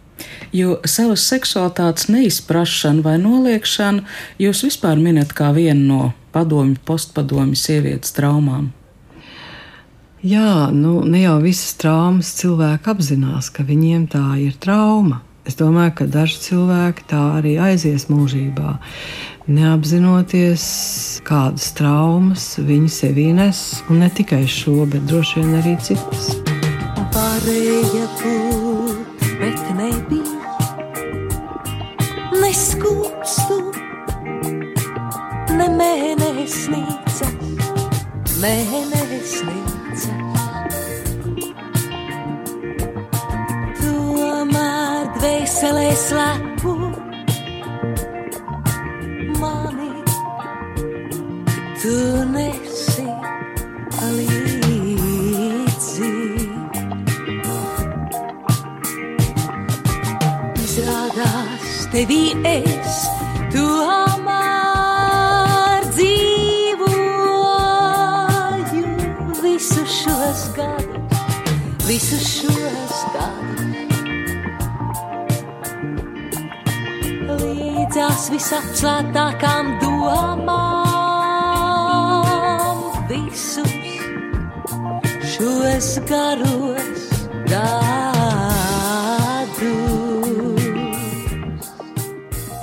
Jo 0.55 0.79
savas 0.85 1.23
seksualitātes 1.31 2.09
neizprašanu 2.11 3.05
vai 3.05 3.15
noliekšanu 3.21 4.03
jūs 4.41 4.65
vispār 4.67 4.99
minat 4.99 5.31
kā 5.37 5.53
vienu 5.55 5.87
no 5.87 6.11
padomju, 6.35 6.79
postpadomju 6.85 7.57
sievietes 7.59 8.15
traumām. 8.15 8.71
Jā, 10.21 10.69
nu 10.69 10.99
ne 11.01 11.23
jau 11.23 11.39
visas 11.41 11.73
traumas 11.81 12.29
cilvēki 12.37 12.91
apzinās, 12.93 13.49
ka 13.49 13.65
viņiem 13.65 14.05
tā 14.11 14.25
ir 14.37 14.53
trauma. 14.61 15.23
Es 15.49 15.57
domāju, 15.57 15.95
ka 15.97 16.05
daži 16.05 16.37
cilvēki 16.43 17.07
tā 17.09 17.21
arī 17.39 17.55
aizies 17.57 18.05
mūžībā, 18.11 18.75
neapzinoties, 19.49 20.65
kādas 21.25 21.71
traumas 21.73 22.45
viņi 22.61 22.93
sevī 22.93 23.31
nes, 23.33 23.81
un 23.89 24.03
ne 24.05 24.11
tikai 24.13 24.43
šo, 24.45 24.83
bet 24.85 25.09
droši 25.09 25.41
vien 25.41 25.57
arī 25.63 25.73
citas. 25.81 26.35
Pārējie 27.17 28.05
būt, 28.21 28.50
mēnesnīca, 36.51 37.27
mēnesnīca. 38.41 40.15
Tomēr 43.79 45.07
dvēselē 45.15 45.85
slēpu 46.01 46.73
mani, 49.39 49.91
tu 51.79 51.95
nesi 52.35 53.07
līdzi. 54.17 55.51
Izrādās 60.65 61.85
tevī 61.95 62.23
es 62.43 63.05
tomēr 63.55 64.20
visus 71.91 72.23
šos 72.37 72.99
gadus. 73.11 73.99
Līdzās 77.41 78.29
visapslēgtākām 78.31 79.73
domām 79.81 80.39
visus 83.11 83.75
šos 85.33 85.89
garos 86.07 87.03
gadus 87.51 88.31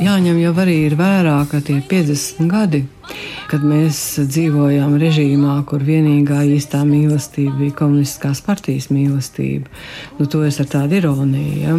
jāņem 0.09 0.39
jau 0.41 0.55
arī 0.65 0.79
vērā, 0.97 1.37
ka 1.51 1.61
tie 1.65 1.83
50 1.85 2.49
gadi, 2.49 2.81
kad 3.49 3.65
mēs 3.65 3.99
dzīvojām 4.29 4.97
režīmā, 5.01 5.55
kur 5.69 5.83
vienīgā 5.85 6.43
īstā 6.53 6.83
mīlestība 6.89 7.57
bija 7.63 7.77
komunistiskās 7.81 8.43
partijas 8.45 8.91
mīlestība, 8.93 9.71
nu, 10.19 10.27
to 10.29 10.43
es 10.45 10.61
ar 10.61 10.69
tādu 10.69 10.99
ironiju. 11.01 11.55
Ja? 11.63 11.79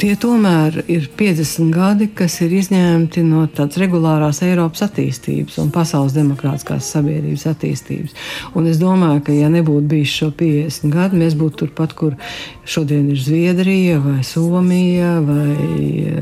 Tie 0.00 0.10
tomēr 0.18 0.80
ir 0.90 1.04
50 1.16 1.70
gadi, 1.74 2.08
kas 2.18 2.40
ir 2.42 2.56
izņemti 2.56 3.22
no 3.28 3.44
tādas 3.46 3.78
regulārās 3.78 4.40
Eiropas 4.42 4.82
attīstības 4.88 5.60
un 5.62 5.70
pasaules 5.74 6.16
demokrātiskās 6.16 6.88
sabiedrības 6.96 7.46
attīstības. 7.52 8.16
Un 8.58 8.66
es 8.72 8.80
domāju, 8.80 9.22
ka, 9.28 9.36
ja 9.36 9.52
nebūtu 9.52 9.86
bijis 9.92 10.16
šo 10.18 10.32
50 10.34 10.90
gadu, 10.94 11.20
mēs 11.20 11.38
būtu 11.38 11.62
turpat, 11.62 11.94
kur 12.00 12.18
šodien 12.66 13.06
ir 13.12 13.22
Zviedrija 13.22 14.00
vai 14.02 14.18
Somija 14.26 15.14
vai 15.22 15.54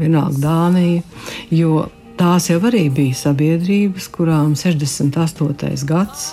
vienalga 0.03 0.43
Dānija. 0.43 1.03
Jo 1.55 1.87
tās 2.23 2.45
jau 2.47 2.61
arī 2.69 2.85
bija 2.95 3.17
sabiedrības, 3.19 4.07
kurām 4.15 4.53
68. 4.59 5.73
gads 5.89 6.29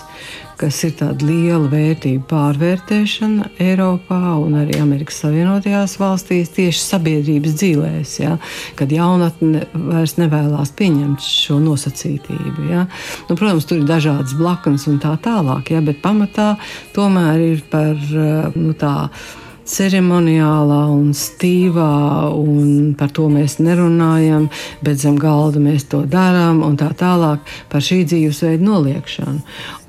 kas 0.60 0.76
ir 0.84 0.92
tāda 0.98 1.24
liela 1.24 1.70
vērtība 1.72 2.26
pārvērtēšana 2.28 3.48
Eiropā 3.64 4.34
un 4.42 4.58
arī 4.60 4.76
Amerikas 4.82 5.22
Savienotajās 5.22 5.94
valstīs, 6.00 6.52
tieši 6.52 6.82
sabiedrības 6.84 7.56
dzīvēs, 7.62 8.14
ja, 8.20 8.34
kad 8.76 8.92
jaunatne 8.92 9.64
vairs 9.72 10.18
nevēlas 10.20 10.74
pieņemt 10.76 11.24
šo 11.24 11.56
nosacītību. 11.64 12.68
Ja. 12.68 12.84
Nu, 13.30 13.38
protams, 13.40 13.66
tur 13.66 13.80
ir 13.80 13.88
dažādas 13.88 14.36
blaknes 14.36 14.84
un 14.90 15.00
tā 15.00 15.16
tālāk, 15.24 15.72
ja, 15.72 15.80
bet 15.84 16.04
pamatā 16.04 16.52
tomēr 16.96 17.46
ir 17.54 17.64
par 17.72 17.96
nu, 17.96 18.76
tādu 18.76 19.39
ceremoniālā 19.70 20.80
un 20.90 21.12
stīvā, 21.16 21.90
un 22.34 22.94
par 22.98 23.12
to 23.14 23.28
mēs 23.32 23.58
nerunājam, 23.62 24.48
bet 24.84 25.00
zem 25.02 25.18
galda 25.20 25.62
mēs 25.62 25.86
to 25.90 26.02
darām, 26.10 26.62
un 26.66 26.76
tā 26.80 26.90
tālāk 26.98 27.44
par 27.70 27.84
šī 27.84 28.02
dzīvesveida 28.10 28.64
noliekšanu. 28.66 29.40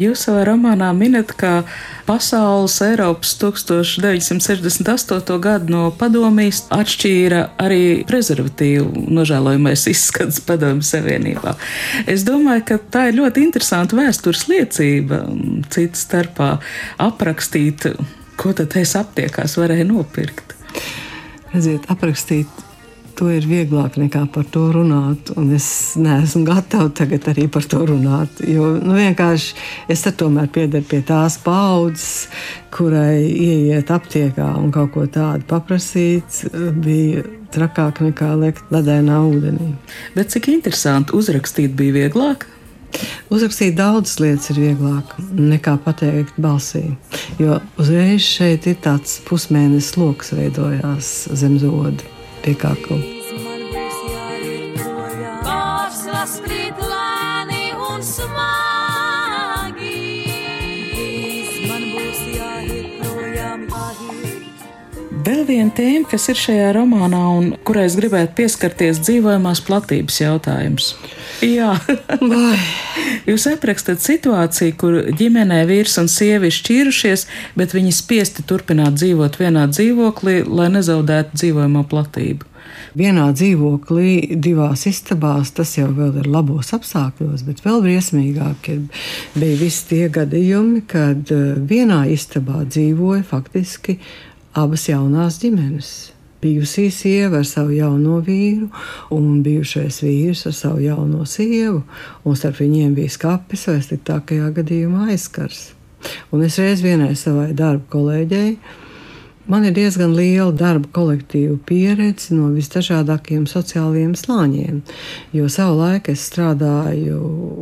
Jūs 0.01 0.27
savā 0.27 0.45
romānā 0.49 0.91
minat, 0.97 1.33
ka 1.37 1.63
pasaules 2.07 2.77
Eiropas 2.85 3.33
1968. 3.41 5.39
gadu 5.41 5.73
no 5.73 5.83
padomīs 5.97 6.63
atšķīra 6.73 7.41
arī 7.61 7.83
prezervatīvu 8.09 9.07
nožēlojamais 9.11 9.87
izskats 9.91 10.41
padomju 10.45 10.85
savienībā. 10.85 11.55
Es 12.09 12.25
domāju, 12.27 12.65
ka 12.71 12.79
tā 12.93 13.07
ir 13.09 13.19
ļoti 13.21 13.45
interesanta 13.47 13.97
vēstures 13.97 14.47
liecība, 14.51 15.23
cits 15.73 16.05
starpā 16.07 16.55
aprakstīt 17.01 17.87
Ko 18.41 18.55
tad 18.57 18.73
es 18.79 18.95
aptiekās 18.97 19.53
varēju 19.59 19.85
nopirkt? 19.91 20.55
Redziet, 21.51 21.83
aprakstīt 21.93 22.49
to 23.21 23.27
ir 23.29 23.45
vieglāk 23.45 23.99
nekā 24.01 24.23
par 24.33 24.47
to 24.49 24.63
runāt. 24.73 25.29
Un 25.37 25.51
es 25.53 25.67
neesmu 26.01 26.41
gatava 26.47 26.89
tagad 26.97 27.27
arī 27.29 27.45
par 27.53 27.67
to 27.69 27.83
runāt. 27.85 28.39
Jo 28.49 28.71
nu, 28.81 28.95
vienkārši 28.97 29.53
es 29.93 30.01
tomēr 30.17 30.49
piedaru 30.53 30.87
pie 30.89 31.03
tās 31.05 31.37
paudzes, 31.43 32.31
kurai 32.73 33.21
ieiet 33.29 33.93
aptiekā 33.93 34.47
un 34.57 34.73
kaut 34.73 34.95
ko 34.95 35.05
tādu 35.05 35.45
paprasīt, 35.51 36.41
bija 36.81 37.21
trakāk 37.53 38.01
nekā 38.07 38.31
liekt 38.41 38.73
ledēnā 38.73 39.19
ūdenī. 39.27 39.73
Bet 40.15 40.33
cik 40.33 40.49
interesanti 40.55 41.13
uzrakstīt 41.17 41.77
bija 41.77 41.99
vieglāk? 41.99 42.47
Uzrakstīt 43.31 43.77
daudzas 43.77 44.19
lietas 44.19 44.51
ir 44.51 44.59
vieglāk 44.59 45.15
nekā 45.37 45.77
pateikt 45.85 46.35
balsī. 46.41 46.83
Jo 47.39 47.61
uzreiz 47.79 48.25
šeit 48.27 48.67
ir 48.67 48.77
tāds 48.83 49.19
pusmēnesis 49.27 49.95
lokus 50.01 50.33
veidojās 50.35 51.13
zem 51.39 51.57
zoda 51.61 52.03
pie 52.43 52.57
kakla. 52.59 52.99
Vēl 65.21 65.43
viena 65.45 65.69
tēma, 65.77 66.07
kas 66.09 66.27
ir 66.31 66.37
šajā 66.39 66.69
romānā 66.75 67.21
un 67.37 67.51
kurai 67.67 67.85
es 67.87 67.95
gribētu 67.99 68.33
pieskarties, 68.39 68.99
dzīvojamās 69.05 69.61
platības 69.67 70.17
jautājums. 70.23 70.95
Jā, 71.41 71.71
jūs 73.29 73.47
aprakstat 73.49 74.01
situāciju, 74.03 74.75
kur 74.77 74.97
ģimenē 75.17 75.63
vīrs 75.69 75.97
un 76.01 76.09
sieva 76.11 76.49
ir 76.49 76.53
šķīrušies, 76.53 77.25
bet 77.57 77.73
viņi 77.73 77.93
spiesti 77.95 78.45
turpināt 78.45 78.99
dzīvot 78.99 79.39
vienā 79.41 79.65
dzīvoklī, 79.71 80.41
lai 80.45 80.69
nezaudētu 80.75 81.41
dzīvojamo 81.41 81.83
platību. 81.89 82.47
Vienā 82.97 83.29
dzīvoklī, 83.31 84.35
divās 84.43 84.83
istabās, 84.89 85.53
tas 85.55 85.73
jau 85.77 85.89
ir 86.09 86.27
labos 86.27 86.73
apstākļos, 86.75 87.45
bet 87.47 87.63
vēl 87.63 87.79
briesmīgāk 87.85 88.71
ir, 88.73 88.81
bija 89.33 89.59
visi 89.61 89.85
tie 89.93 90.09
gadījumi, 90.11 90.83
kad 90.91 91.31
eh, 91.31 91.53
vienā 91.57 92.03
istabā 92.11 92.65
dzīvoja 92.67 93.23
faktiski 93.27 93.97
abas 94.59 94.89
jaunās 94.91 95.39
ģimenes. 95.41 95.93
Bijusī 96.41 96.87
sieva 96.89 97.41
ar 97.41 97.45
savu 97.45 97.75
jauno 97.75 98.17
vīru, 98.25 98.71
un 99.13 99.43
bijušais 99.45 100.01
vīrs 100.01 100.47
ar 100.49 100.55
savu 100.57 100.81
jauno 100.81 101.25
sievu, 101.29 101.83
un 102.25 102.37
starp 102.39 102.63
viņiem 102.63 102.95
bija 102.97 103.13
skapis 103.13 103.67
vai 103.69 103.77
sliktākajā 103.85 104.49
gadījumā 104.55 105.11
aizskars. 105.13 105.71
Un 106.33 106.41
es 106.41 106.57
reiz 106.57 106.81
vienai 106.81 107.13
savai 107.19 107.51
darba 107.53 107.85
kolēģei 107.93 108.55
Man 109.51 109.65
ir 109.67 109.73
diezgan 109.75 110.13
liela 110.15 110.53
darba 110.55 110.87
kolektīva 110.95 111.57
pieredze 111.67 112.31
no 112.37 112.45
visdažādākajiem 112.53 113.43
sociālajiem 113.51 114.13
slāņiem. 114.15 114.77
Jo 115.35 115.49
savu 115.51 115.81
laiku 115.81 116.13
es 116.13 116.23
strādāju 116.29 117.17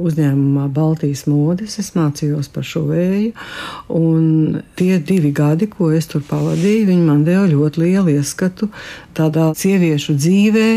uzņēmumā 0.06 0.68
Baltijas 0.76 1.24
modes, 1.26 1.80
es 1.82 1.96
mācījos 1.98 2.52
par 2.54 2.68
šo 2.70 2.84
vēju. 2.92 3.32
Un 3.98 4.60
tie 4.78 5.00
divi 5.02 5.32
gadi, 5.34 5.66
ko 5.72 5.90
es 5.96 6.06
tur 6.12 6.22
pavadīju, 6.30 7.00
man 7.08 7.24
deva 7.26 7.48
ļoti 7.50 7.82
lielu 7.82 8.14
ieskatu 8.20 8.70
tādā 9.18 9.50
sieviešu 9.58 10.14
dzīvē, 10.20 10.68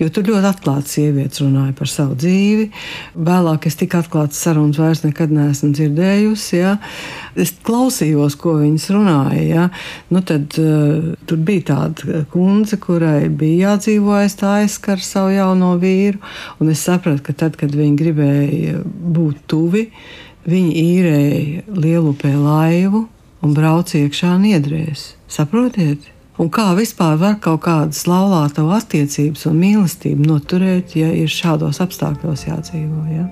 jo 0.00 0.08
tur 0.08 0.32
ļoti 0.32 0.50
atklāti 0.54 0.94
sievietes 0.96 1.44
runāja 1.44 1.76
par 1.76 1.92
savu 1.92 2.16
dzīvi. 2.16 2.70
Vēlāk 3.28 3.68
es 3.68 3.76
tik 3.76 3.98
atklātas 3.98 4.40
sarunas 4.40 4.80
vairs 4.80 5.04
nekad 5.04 5.36
neesmu 5.36 5.74
dzirdējusi. 5.76 6.56
Ja. 6.56 6.78
Es 7.36 7.52
klausījos, 7.66 8.38
ko 8.40 8.56
viņas 8.62 8.88
runāja. 8.96 9.44
Ja. 9.44 9.68
Nu, 10.08 10.24
tad 10.24 10.45
tad 10.46 10.64
uh, 10.64 11.14
tur 11.26 11.38
bija 11.38 11.62
tāda 11.72 12.24
kundze, 12.32 12.78
kurai 12.80 13.28
bija 13.28 13.72
jādzīvo 13.72 14.16
aiz 14.18 14.36
tā 14.38 14.60
aizskar 14.62 15.00
savu 15.02 15.34
jauno 15.34 15.74
vīru. 15.80 16.20
Un 16.60 16.70
es 16.70 16.84
sapratu, 16.86 17.22
ka 17.26 17.32
tad, 17.32 17.56
kad 17.56 17.74
viņi 17.74 17.96
gribēja 17.98 18.80
būt 18.84 19.46
tuvi, 19.50 19.88
viņi 20.46 20.74
īrēja 20.82 21.62
lielupē 21.76 22.34
laivu 22.36 23.06
un 23.42 23.56
brauca 23.56 23.98
iekšā 23.98 24.36
niedrēs. 24.42 25.14
Saprotiet? 25.28 26.12
Un 26.36 26.50
kā 26.52 26.68
vispār 26.76 27.16
var 27.16 27.38
kaut 27.40 27.62
kādas 27.64 28.02
laulāto 28.04 28.66
attiecības 28.76 29.46
un 29.48 29.56
mīlestību 29.56 30.26
noturēt, 30.28 30.92
ja 30.98 31.08
ir 31.16 31.32
šādos 31.32 31.80
apstākļos 31.80 32.44
jādzīvo? 32.50 33.06
Ja? 33.08 33.24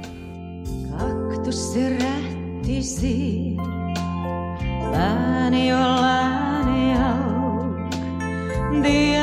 Kaktus 0.97 1.67
ir 1.77 1.99
reti 2.01 2.81
zīri, 2.81 3.69
lēni 4.95 5.67
jau 5.69 5.85
lēni 6.01 6.54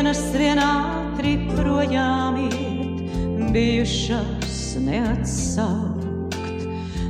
dienas 0.02 0.34
vien 0.36 0.60
ātri 0.60 1.36
projām 1.54 2.36
iet, 2.42 3.12
bijušas 3.54 4.58
neatsaukt. 4.84 6.36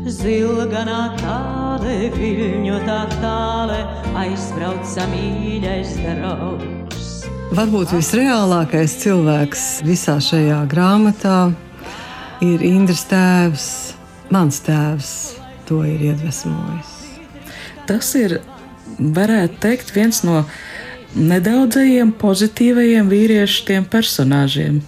Zilganā 0.05 1.15
tāle, 1.21 2.11
viļņotā 2.13 2.99
tāle, 3.21 3.79
aizbrauca 4.21 5.07
mīļais 5.13 5.95
draugs. 6.03 7.09
Varbūt 7.57 7.95
visreālākais 7.95 8.99
cilvēks 9.01 9.65
visā 9.87 10.19
šajā 10.21 10.61
grāmatā 10.69 11.51
ir 12.45 12.61
Indras 12.65 13.07
tēvs, 13.09 13.67
mans 14.29 14.61
tēvs. 14.65 15.13
To 15.71 15.85
ir 15.87 16.01
iedvesmojis. 16.11 16.97
Tas 17.87 18.09
ir, 18.19 18.41
varētu 18.99 19.59
teikt, 19.63 19.93
viens 19.95 20.23
no 20.27 20.43
nedaudzajiem 21.15 22.13
pozitīvajiem 22.21 23.11
vīriešiem 23.11 23.87
personāžiem? 23.91 24.81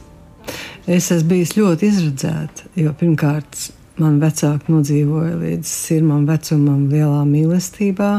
Es 0.83 1.11
esmu 1.15 1.29
bijis 1.29 1.55
ļoti 1.55 1.87
izredzēta, 1.87 2.67
jo 2.75 2.91
pirmkārt, 2.99 3.69
man 4.01 4.17
vecāki 4.19 4.73
nodzīvoja 4.73 5.37
līdz 5.39 5.69
sirmam 5.69 6.25
vecumam, 6.27 6.89
lielā 6.91 7.21
mīlestībā. 7.29 8.11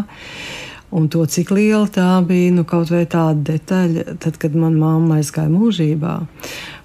Un 0.94 1.08
to, 1.10 1.24
cik 1.26 1.50
liela 1.50 1.88
tā 1.90 2.08
bija, 2.24 2.52
nu, 2.54 2.62
kaut 2.68 2.92
vai 2.94 3.02
tāda 3.10 3.50
detaļa, 3.50 4.14
tad, 4.22 4.38
kad 4.40 4.54
manā 4.54 4.78
mamma 4.78 5.18
aizgāja 5.18 5.50
mūžībā, 5.50 6.18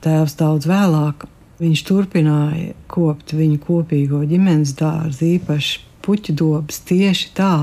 tēvs 0.04 0.34
daudz 0.40 0.66
vēlāk, 0.68 1.28
viņš 1.62 1.84
turpināja 1.86 2.74
kopt 2.90 3.36
viņu 3.38 3.60
kopīgo 3.68 4.24
ģimenes 4.28 4.74
dārzu, 4.80 5.36
īpaši 5.36 5.89
puķu 6.10 6.34
dobas, 6.42 6.82
tieši 6.90 7.30
tā, 7.38 7.54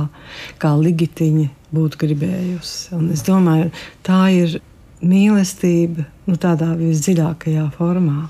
kā 0.63 0.73
Ligitiņa 0.79 1.51
būtu 1.75 2.01
gribējusi. 2.05 2.95
Un 2.95 3.11
es 3.15 3.27
domāju, 3.27 3.73
tā 4.07 4.23
ir 4.31 4.59
mīlestība 5.03 6.07
nu, 6.27 6.39
tādā 6.41 6.73
visdziļākajā 6.79 7.69
formā. 7.77 8.29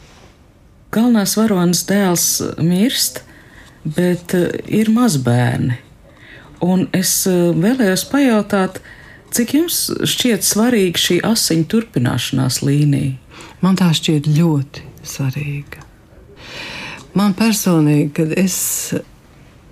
Galvenais 0.95 1.35
varonis 1.37 1.83
dēls 1.89 2.27
mirst, 2.65 3.23
bet 3.85 4.35
eh, 4.37 4.55
ir 4.81 4.91
mazbērni. 4.95 5.79
Un 6.65 6.87
es 6.97 7.13
eh, 7.29 7.51
vēlējos 7.53 8.07
pajautāt, 8.11 8.81
cik 9.37 9.57
jums 9.59 9.81
šķiet 10.09 10.47
svarīga 10.47 11.03
šī 11.03 11.21
asiņu 11.27 11.69
turpināšanās 11.73 12.63
līnija? 12.65 13.19
Man 13.65 13.77
tā 13.79 13.91
šķiet 13.97 14.31
ļoti 14.37 14.87
svarīga. 15.07 15.85
Man 17.17 17.33
personīgi, 17.37 18.11
kad 18.17 18.33
es 18.37 18.57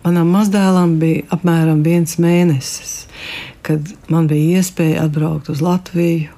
manam 0.04 0.30
mazdēlam 0.34 0.98
bija 1.00 1.24
apmēram 1.34 1.82
viens 1.84 2.18
mēnesis, 2.20 3.04
kad 3.64 3.88
man 4.12 4.28
bija 4.30 4.60
iespēja 4.60 5.06
atbraukt 5.08 5.50
uz 5.52 5.62
Latviju, 5.64 6.30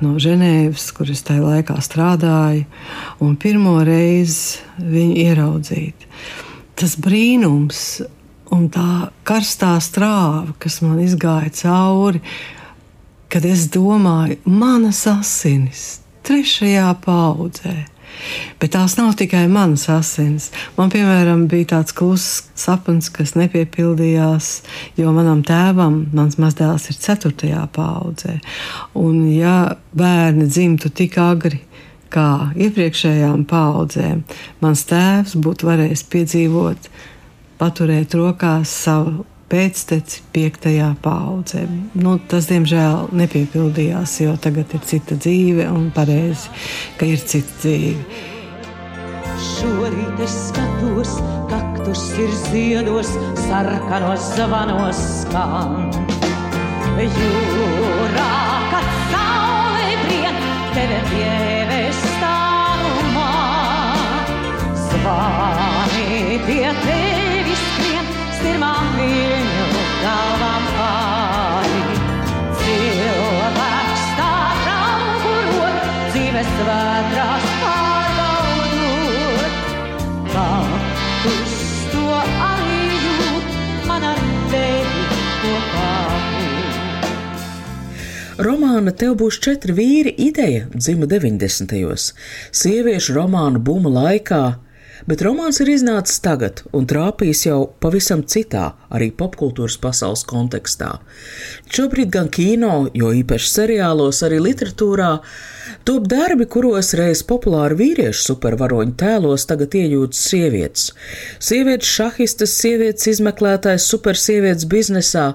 no 0.00 0.14
Ženēvas, 0.22 0.92
kur 0.94 1.10
es 1.10 1.24
tajā 1.26 1.42
laikā 1.42 1.78
strādāju, 1.82 2.66
un 3.24 3.34
pirmo 3.40 3.78
reizi 3.86 4.62
viņu 4.78 5.16
ieraudzīt. 5.24 6.06
Tas 6.78 6.94
brīnums 7.02 7.82
un 8.54 8.68
tā 8.72 9.10
karstā 9.26 9.74
strāva, 9.82 10.54
kas 10.62 10.80
man 10.84 11.00
izgāja 11.02 11.50
cauri, 11.64 12.22
kad 13.28 13.44
es 13.44 13.66
domāju, 13.74 14.38
manas 14.46 15.02
asinis 15.10 15.98
trešajā 16.28 16.92
paudzē 17.02 17.76
Bet 18.58 18.72
tās 18.74 18.96
nav 18.98 19.12
tikai 19.18 19.44
manas 19.50 19.86
asins. 19.92 20.48
Man, 20.76 20.90
piemēram, 20.92 21.46
bija 21.50 21.74
tāds 21.74 21.94
kluss 21.96 22.42
sapnis, 22.58 23.10
kas 23.14 23.36
nepiepildījās, 23.38 24.50
jo 24.98 25.14
manam 25.14 25.44
tēvam, 25.46 26.00
mans 26.16 26.38
mazdēls 26.42 26.88
ir 26.90 26.98
ceturtajā 27.04 27.64
paudzē. 27.74 28.38
Un, 28.98 29.22
ja 29.32 29.76
bērni 29.96 30.48
dzimtu 30.50 30.90
tik 30.90 31.18
agri, 31.22 31.62
kā 32.12 32.50
iepriekšējām 32.56 33.44
paudzēm, 33.48 34.22
mans 34.64 34.84
tēvs 34.88 35.36
būtu 35.38 35.68
varējis 35.68 36.06
piedzīvot, 36.12 36.92
paturēt 37.60 38.14
rokās 38.16 38.72
savu 38.86 39.26
pēcteci 39.48 40.22
piektajā 40.34 40.88
paudzē. 41.02 41.62
Nu, 41.98 42.18
tas, 42.30 42.48
diemžēl, 42.50 43.08
nepiepildījās, 43.16 44.20
jo 44.24 44.32
tagad 44.40 44.74
ir 44.76 44.82
cita 44.88 45.14
dzīve 45.16 45.64
un 45.72 45.90
pareizi, 45.94 46.48
ka 47.00 47.04
ir 47.08 47.20
cita 47.22 47.52
dzīve. 47.62 48.02
Šorīt 49.38 50.18
es 50.24 50.34
skatos, 50.48 51.12
kaktus 51.50 52.02
ir 52.18 52.32
ziedos, 52.48 53.10
sarkanos 53.46 54.22
zvanos 54.34 55.00
skan. 55.22 55.72
Jūrā, 56.98 58.34
kad 58.72 58.88
saule 59.12 59.94
brien, 60.02 60.36
teve 60.74 61.00
pievestānumā, 61.12 63.34
zvani 64.88 66.38
pie 66.48 66.66
tevis 66.82 67.07
Romāna 88.48 88.94
Tev 88.96 89.18
būs 89.20 89.36
četri 89.44 89.74
vīri 89.76 90.14
ideja 90.24 90.68
dzima 90.72 91.04
90. 91.10 91.68
gados. 91.82 92.12
Sieviešu 92.56 93.18
romānu 93.18 93.60
buma 93.60 93.92
laikā 93.92 94.42
bet 95.06 95.22
romāns 95.22 95.60
ir 95.62 95.70
iznācis 95.72 96.20
tagad 96.24 96.62
un 96.74 96.86
trāpījis 96.88 97.44
jau 97.46 97.58
pavisam 97.82 98.24
citā, 98.26 98.72
arī 98.94 99.10
popkultūras 99.14 99.78
pasaules 99.82 100.24
kontekstā. 100.28 100.94
Šobrīd 101.72 102.10
gan 102.14 102.30
kino, 102.32 102.88
jo 102.96 103.12
īpaši 103.20 103.52
seriālos, 103.52 104.22
arī 104.26 104.40
literatūrā 104.42 105.12
top 105.88 106.08
darbi, 106.10 106.48
kuros 106.50 106.94
reiz 106.98 107.22
populāri 107.28 107.78
vīriešu 107.82 108.32
supervaroņu 108.32 108.96
tēlos 108.98 109.46
tagad 109.48 109.76
iejūtas 109.78 110.24
sievietes. 110.32 110.90
Sievietes 111.38 111.94
šahistas, 111.98 112.56
sievietes 112.58 113.12
izmeklētājs, 113.14 113.88
supersievietes 113.92 114.68
biznesā 114.68 115.30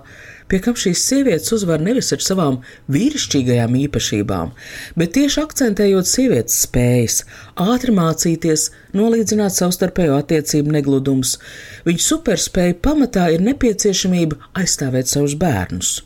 pie 0.51 0.60
kam 0.63 0.77
šīs 0.79 1.03
sievietes 1.08 1.53
uzvar 1.56 1.82
nevis 1.84 2.12
ar 2.15 2.23
savām 2.23 2.60
vīrišķīgajām 2.93 3.75
īpašībām, 3.84 4.53
bet 4.99 5.13
tieši 5.17 5.41
akcentējot 5.43 6.10
sievietes 6.10 6.62
spējas, 6.67 7.19
ātri 7.60 7.95
mācīties, 7.95 8.69
nolīdzināt 8.97 9.56
savstarpējo 9.58 10.17
attiecību 10.21 10.77
negludumus. 10.77 11.38
Viņu 11.88 12.08
superspēju 12.08 12.79
pamatā 12.86 13.29
ir 13.34 13.45
nepieciešamība 13.49 14.39
aizstāvēt 14.63 15.12
savus 15.12 15.38
bērnus. 15.39 15.99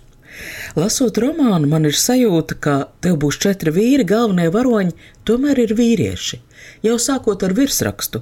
Lasot 0.77 1.17
romānu, 1.21 1.65
man 1.69 1.87
ir 1.89 1.95
sajūta, 1.97 2.57
ka 2.61 2.75
tev 3.01 3.17
būs 3.23 3.39
četri 3.41 3.73
vīri, 3.73 4.05
galvenie 4.07 4.51
varoņi 4.53 4.93
tomēr 5.25 5.63
ir 5.63 5.73
vīrieši. 5.77 6.41
Jau 6.85 6.97
sākot 7.01 7.41
ar 7.43 7.55
virsrakstu, 7.57 8.21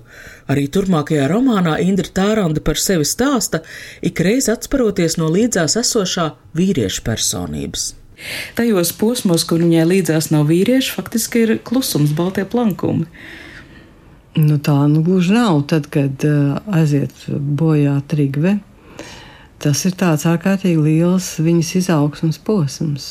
arī 0.51 0.69
turpmākajā 0.71 1.27
romānā 1.31 1.75
Indra 1.83 2.07
Tāranda 2.19 2.63
par 2.63 2.79
sevi 2.79 3.07
stāsta, 3.07 3.61
ikreiz 4.05 4.47
atsparoties 4.51 5.19
no 5.19 5.27
līdzās 5.33 5.75
esošā 5.81 6.31
vīrieša 6.55 7.03
personības. 7.05 7.93
Tajos 8.55 8.93
posmos, 8.95 9.43
kur 9.47 9.59
viņai 9.59 9.83
līdzās 9.89 10.29
nav 10.31 10.47
vīrieši, 10.51 10.93
faktiski 10.95 11.43
ir 11.43 11.57
klusums, 11.67 12.15
baltie 12.15 12.45
plankumi. 12.47 13.09
Nu, 14.35 14.57
tā 14.59 14.75
nu 14.91 15.03
gluži 15.03 15.35
nav. 15.35 15.61
Tad, 15.71 15.87
kad 15.91 16.23
uh, 16.27 16.57
aiziet 16.79 17.27
bojā 17.29 17.97
trigve, 18.11 18.57
tas 19.63 19.85
ir 19.87 19.95
tāds 19.99 20.27
ārkārtīgi 20.27 20.81
liels 20.87 21.35
viņas 21.43 21.75
izaugsmas 21.81 22.39
posms. 22.43 23.09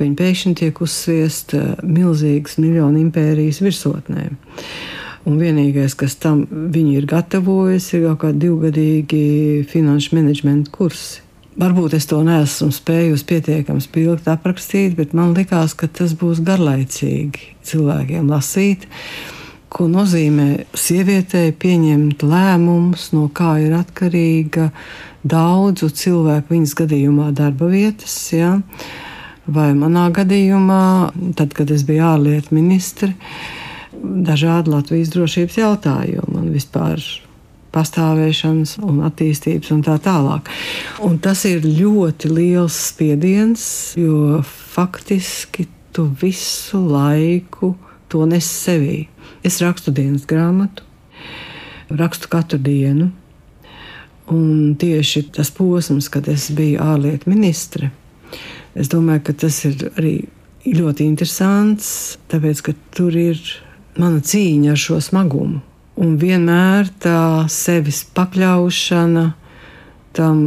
Viņa 0.00 0.18
pēkšņi 0.18 0.54
tiek 0.60 0.80
uzsviesta 0.84 1.62
milzīgas 1.82 2.58
miljonu 2.62 3.02
impērijas 3.04 3.62
virsotnē. 3.64 4.28
Un 5.24 5.38
vienīgais, 5.40 5.94
kas 5.96 6.18
tam 6.20 6.42
viņi 6.50 6.98
ir 6.98 7.06
gatavojis, 7.08 7.92
ir 7.94 8.08
kaut 8.10 8.24
kādi 8.26 8.44
divgadīgi 8.46 9.22
finanšu 9.70 10.18
menedžmenta 10.18 10.72
kursi. 10.74 11.22
Varbūt 11.54 11.94
es 11.94 12.08
to 12.10 12.18
neesmu 12.26 12.72
spējusi 12.74 13.28
pietiekami 13.30 13.80
spilgti 13.80 14.32
aprakstīt, 14.32 14.96
bet 14.98 15.14
man 15.14 15.36
likās, 15.36 15.76
ka 15.78 15.86
tas 15.86 16.16
būs 16.18 16.42
garlaicīgi 16.44 17.54
cilvēkiem 17.70 18.26
lasīt 18.32 18.88
ko 19.74 19.88
nozīmē 19.90 20.68
sievietei 20.78 21.50
pieņemt 21.58 22.22
lēmumus, 22.22 23.08
no 23.14 23.26
kā 23.34 23.56
ir 23.64 23.74
atkarīga 23.74 24.68
daudzu 25.26 25.88
cilvēku 25.90 26.54
viņas 26.54 26.74
gadījumā 26.78 27.32
darba 27.34 27.70
vietas. 27.72 28.14
Ja? 28.34 28.52
Vai 29.44 29.74
manā 29.76 30.06
gadījumā, 30.14 31.12
tad, 31.36 31.52
kad 31.52 31.68
es 31.74 31.82
biju 31.84 32.06
ārlietu 32.14 32.54
ministri, 32.56 33.12
dažādi 33.92 34.72
Latvijas 34.72 35.12
drošības 35.12 35.58
jautājumi 35.60 36.38
un 36.40 36.48
vispār 36.54 37.02
pastāvēšanas 37.74 38.78
un 38.86 39.02
attīstības 39.04 39.72
un 39.74 39.82
tā 39.84 39.98
tālāk. 40.02 40.48
Un 41.04 41.18
tas 41.22 41.44
ir 41.48 41.66
ļoti 41.66 42.30
liels 42.32 42.76
spiediens, 42.88 43.64
jo 43.98 44.40
faktiski 44.46 45.66
tu 45.94 46.06
visu 46.20 46.80
laiku 46.80 47.74
to 48.08 48.24
nes 48.30 48.46
sevī. 48.48 49.08
Es 49.44 49.60
rakstu 49.60 49.92
dienas 49.94 50.24
grāmatu, 50.30 50.86
rakstu 51.92 52.30
katru 52.32 52.60
dienu. 52.62 53.10
Un 54.32 54.72
tieši 54.80 55.26
tas 55.36 55.50
posms, 55.52 56.08
kad 56.08 56.30
es 56.32 56.48
biju 56.56 56.80
ārlietu 56.80 57.28
ministre, 57.28 57.90
es 58.74 58.90
domāju, 58.92 59.26
ka 59.28 59.36
tas 59.44 59.60
ir 59.68 59.88
arī 59.94 60.14
ļoti 60.64 61.06
interesants, 61.06 62.18
tāpēc 62.32 62.64
ka 62.64 62.74
tur 62.96 63.14
ir 63.16 63.40
mana 64.00 64.22
cīņa 64.24 64.74
ar 64.74 64.80
šo 64.80 64.98
smagumu. 65.04 65.60
Un 66.00 66.16
vienmēr 66.18 66.88
tā 67.02 67.46
sevis 67.52 68.02
pakļaušana 68.16 69.28
tam 70.16 70.40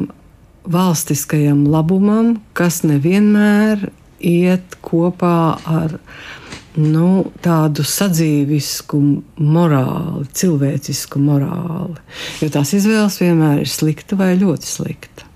valstiskajam 0.68 1.64
labumam, 1.72 2.36
kas 2.58 2.82
nevienmēr 2.84 3.88
iet 4.20 4.76
kopā 4.84 5.40
ar 5.64 5.96
nu, 6.78 7.32
tādu 7.42 7.86
sadzīvisku 7.88 9.00
morāli, 9.42 10.28
cilvēcisku 10.38 11.22
morāli. 11.22 11.98
Jo 12.44 12.52
tās 12.54 12.76
izvēles 12.78 13.22
vienmēr 13.22 13.64
ir 13.64 13.72
slikta 13.72 14.20
vai 14.20 14.34
ļoti 14.40 14.70
slikta. 14.70 15.27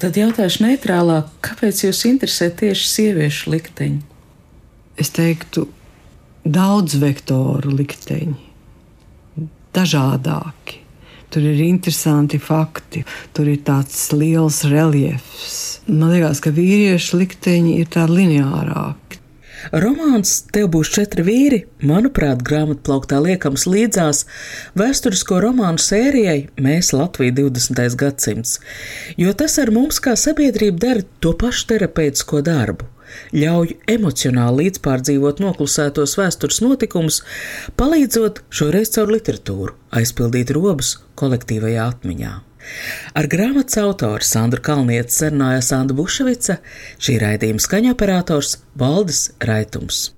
Tad 0.00 0.16
jautāšu 0.18 0.64
neitrālāk, 0.64 1.28
kāpēc 1.44 1.84
jūs 1.84 2.04
interesē 2.08 2.48
tieši 2.50 2.88
sieviešu 2.90 3.52
likteņi? 3.52 4.00
Es 4.98 5.10
teiktu, 5.14 5.66
daudz 6.44 6.96
vektoru 7.02 7.74
likteņi, 7.74 8.34
dažādāki. 9.74 10.80
Tur 11.34 11.46
ir 11.50 11.60
interesanti 11.64 12.38
fakti, 12.38 13.02
tur 13.34 13.48
ir 13.50 13.62
tāds 13.66 13.98
liels 14.14 14.60
reliefs. 14.70 15.80
Man 15.90 16.12
liekas, 16.12 16.38
ka 16.44 16.52
vīriešu 16.54 17.18
likteņi 17.18 17.78
ir 17.80 17.90
tādi 17.90 18.20
lineārāki. 18.20 19.03
Romāns 19.72 20.42
Tev 20.52 20.68
būs 20.74 20.90
četri 20.94 21.24
vīri, 21.24 21.60
manuprāt, 21.86 22.42
grāmatplauktā 22.44 23.20
liekams 23.24 23.66
līdzās 23.70 24.24
vēsturisko 24.78 25.40
romānu 25.44 25.80
sērijai 25.80 26.48
Mēs 26.60 26.92
Latvija 26.96 27.34
20. 27.38 27.96
gadsimts, 28.00 28.58
jo 29.16 29.32
tas 29.32 29.56
ar 29.62 29.72
mums 29.74 30.00
kā 30.04 30.16
sabiedrību 30.18 30.80
dara 30.80 31.06
to 31.20 31.32
pašu 31.38 31.70
terapeitisko 31.72 32.42
darbu 32.44 32.90
ļauj 33.34 33.76
emocionāli 33.94 34.64
līdzpārdzīvot 34.64 35.42
noklusētos 35.44 36.16
vēstures 36.18 36.60
notikumus, 36.64 37.20
palīdzot 37.78 38.42
šoreiz 38.50 38.90
caur 38.96 39.12
literatūru 39.14 39.76
aizpildīt 39.94 40.50
robus 40.56 40.96
kolektīvajā 41.20 41.86
atmiņā. 41.92 42.32
Ar 43.14 43.30
grāmatas 43.30 43.78
autoru 43.82 44.26
Sandru 44.26 44.62
Kalnietu 44.64 45.14
sarunājās 45.14 45.72
Sanda 45.72 45.96
Buševica, 45.96 46.60
šī 47.02 47.18
raidījuma 47.22 47.62
skaņoperators 47.62 48.58
Valdis 48.80 49.28
Raitums. 49.44 50.08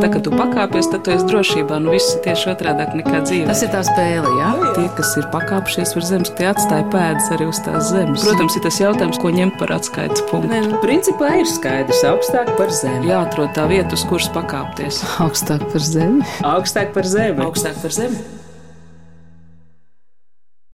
Tā 0.00 0.08
kā 0.08 0.20
tu 0.24 0.32
pakāpies, 0.32 0.88
tad 0.88 1.02
tu 1.04 1.12
esi 1.12 1.26
drošībā. 1.28 1.76
Nu, 1.82 1.92
viss 1.92 2.14
ir 2.14 2.22
tieši 2.24 2.48
otrādi 2.54 2.86
nekā 3.02 3.20
dzīve. 3.26 3.44
Tas 3.50 3.60
ir 3.64 3.70
tā 3.74 3.82
spēle, 3.84 4.30
jā. 4.40 4.48
Tie, 4.76 4.86
kas 4.96 5.12
ir 5.20 5.28
pakāpšies 5.34 5.94
uz 6.00 6.08
zemes, 6.08 6.32
tie 6.38 6.48
atstāja 6.48 6.86
pēdas 6.92 7.28
arī 7.36 7.50
uz 7.50 7.60
tās 7.66 7.92
zemes. 7.92 8.24
Protams, 8.24 8.56
ir 8.56 8.64
tas 8.64 8.80
jautājums, 8.80 9.20
ko 9.20 9.32
ņemt 9.36 9.58
par 9.60 9.76
atskaites 9.76 10.24
punktu. 10.30 10.50
Nē, 10.52 10.62
nu, 10.72 10.80
principā 10.84 11.34
ir 11.42 11.48
skaidrs, 11.50 12.04
augstāk 12.08 12.54
par 12.58 12.72
zemi. 12.74 13.10
Jāatrod 13.12 13.52
tā 13.58 13.68
vieta, 13.70 13.92
uz 13.98 14.06
kuras 14.08 14.30
pakāpties. 14.32 15.02
Augstāk 15.22 15.66
par 15.74 15.90
zemi. 15.92 16.24
Augstāk 16.54 16.94
par 16.96 17.08
zemi. 17.08 17.44
Augstāk 17.44 17.76
par 17.84 18.00
zemi. 18.00 18.41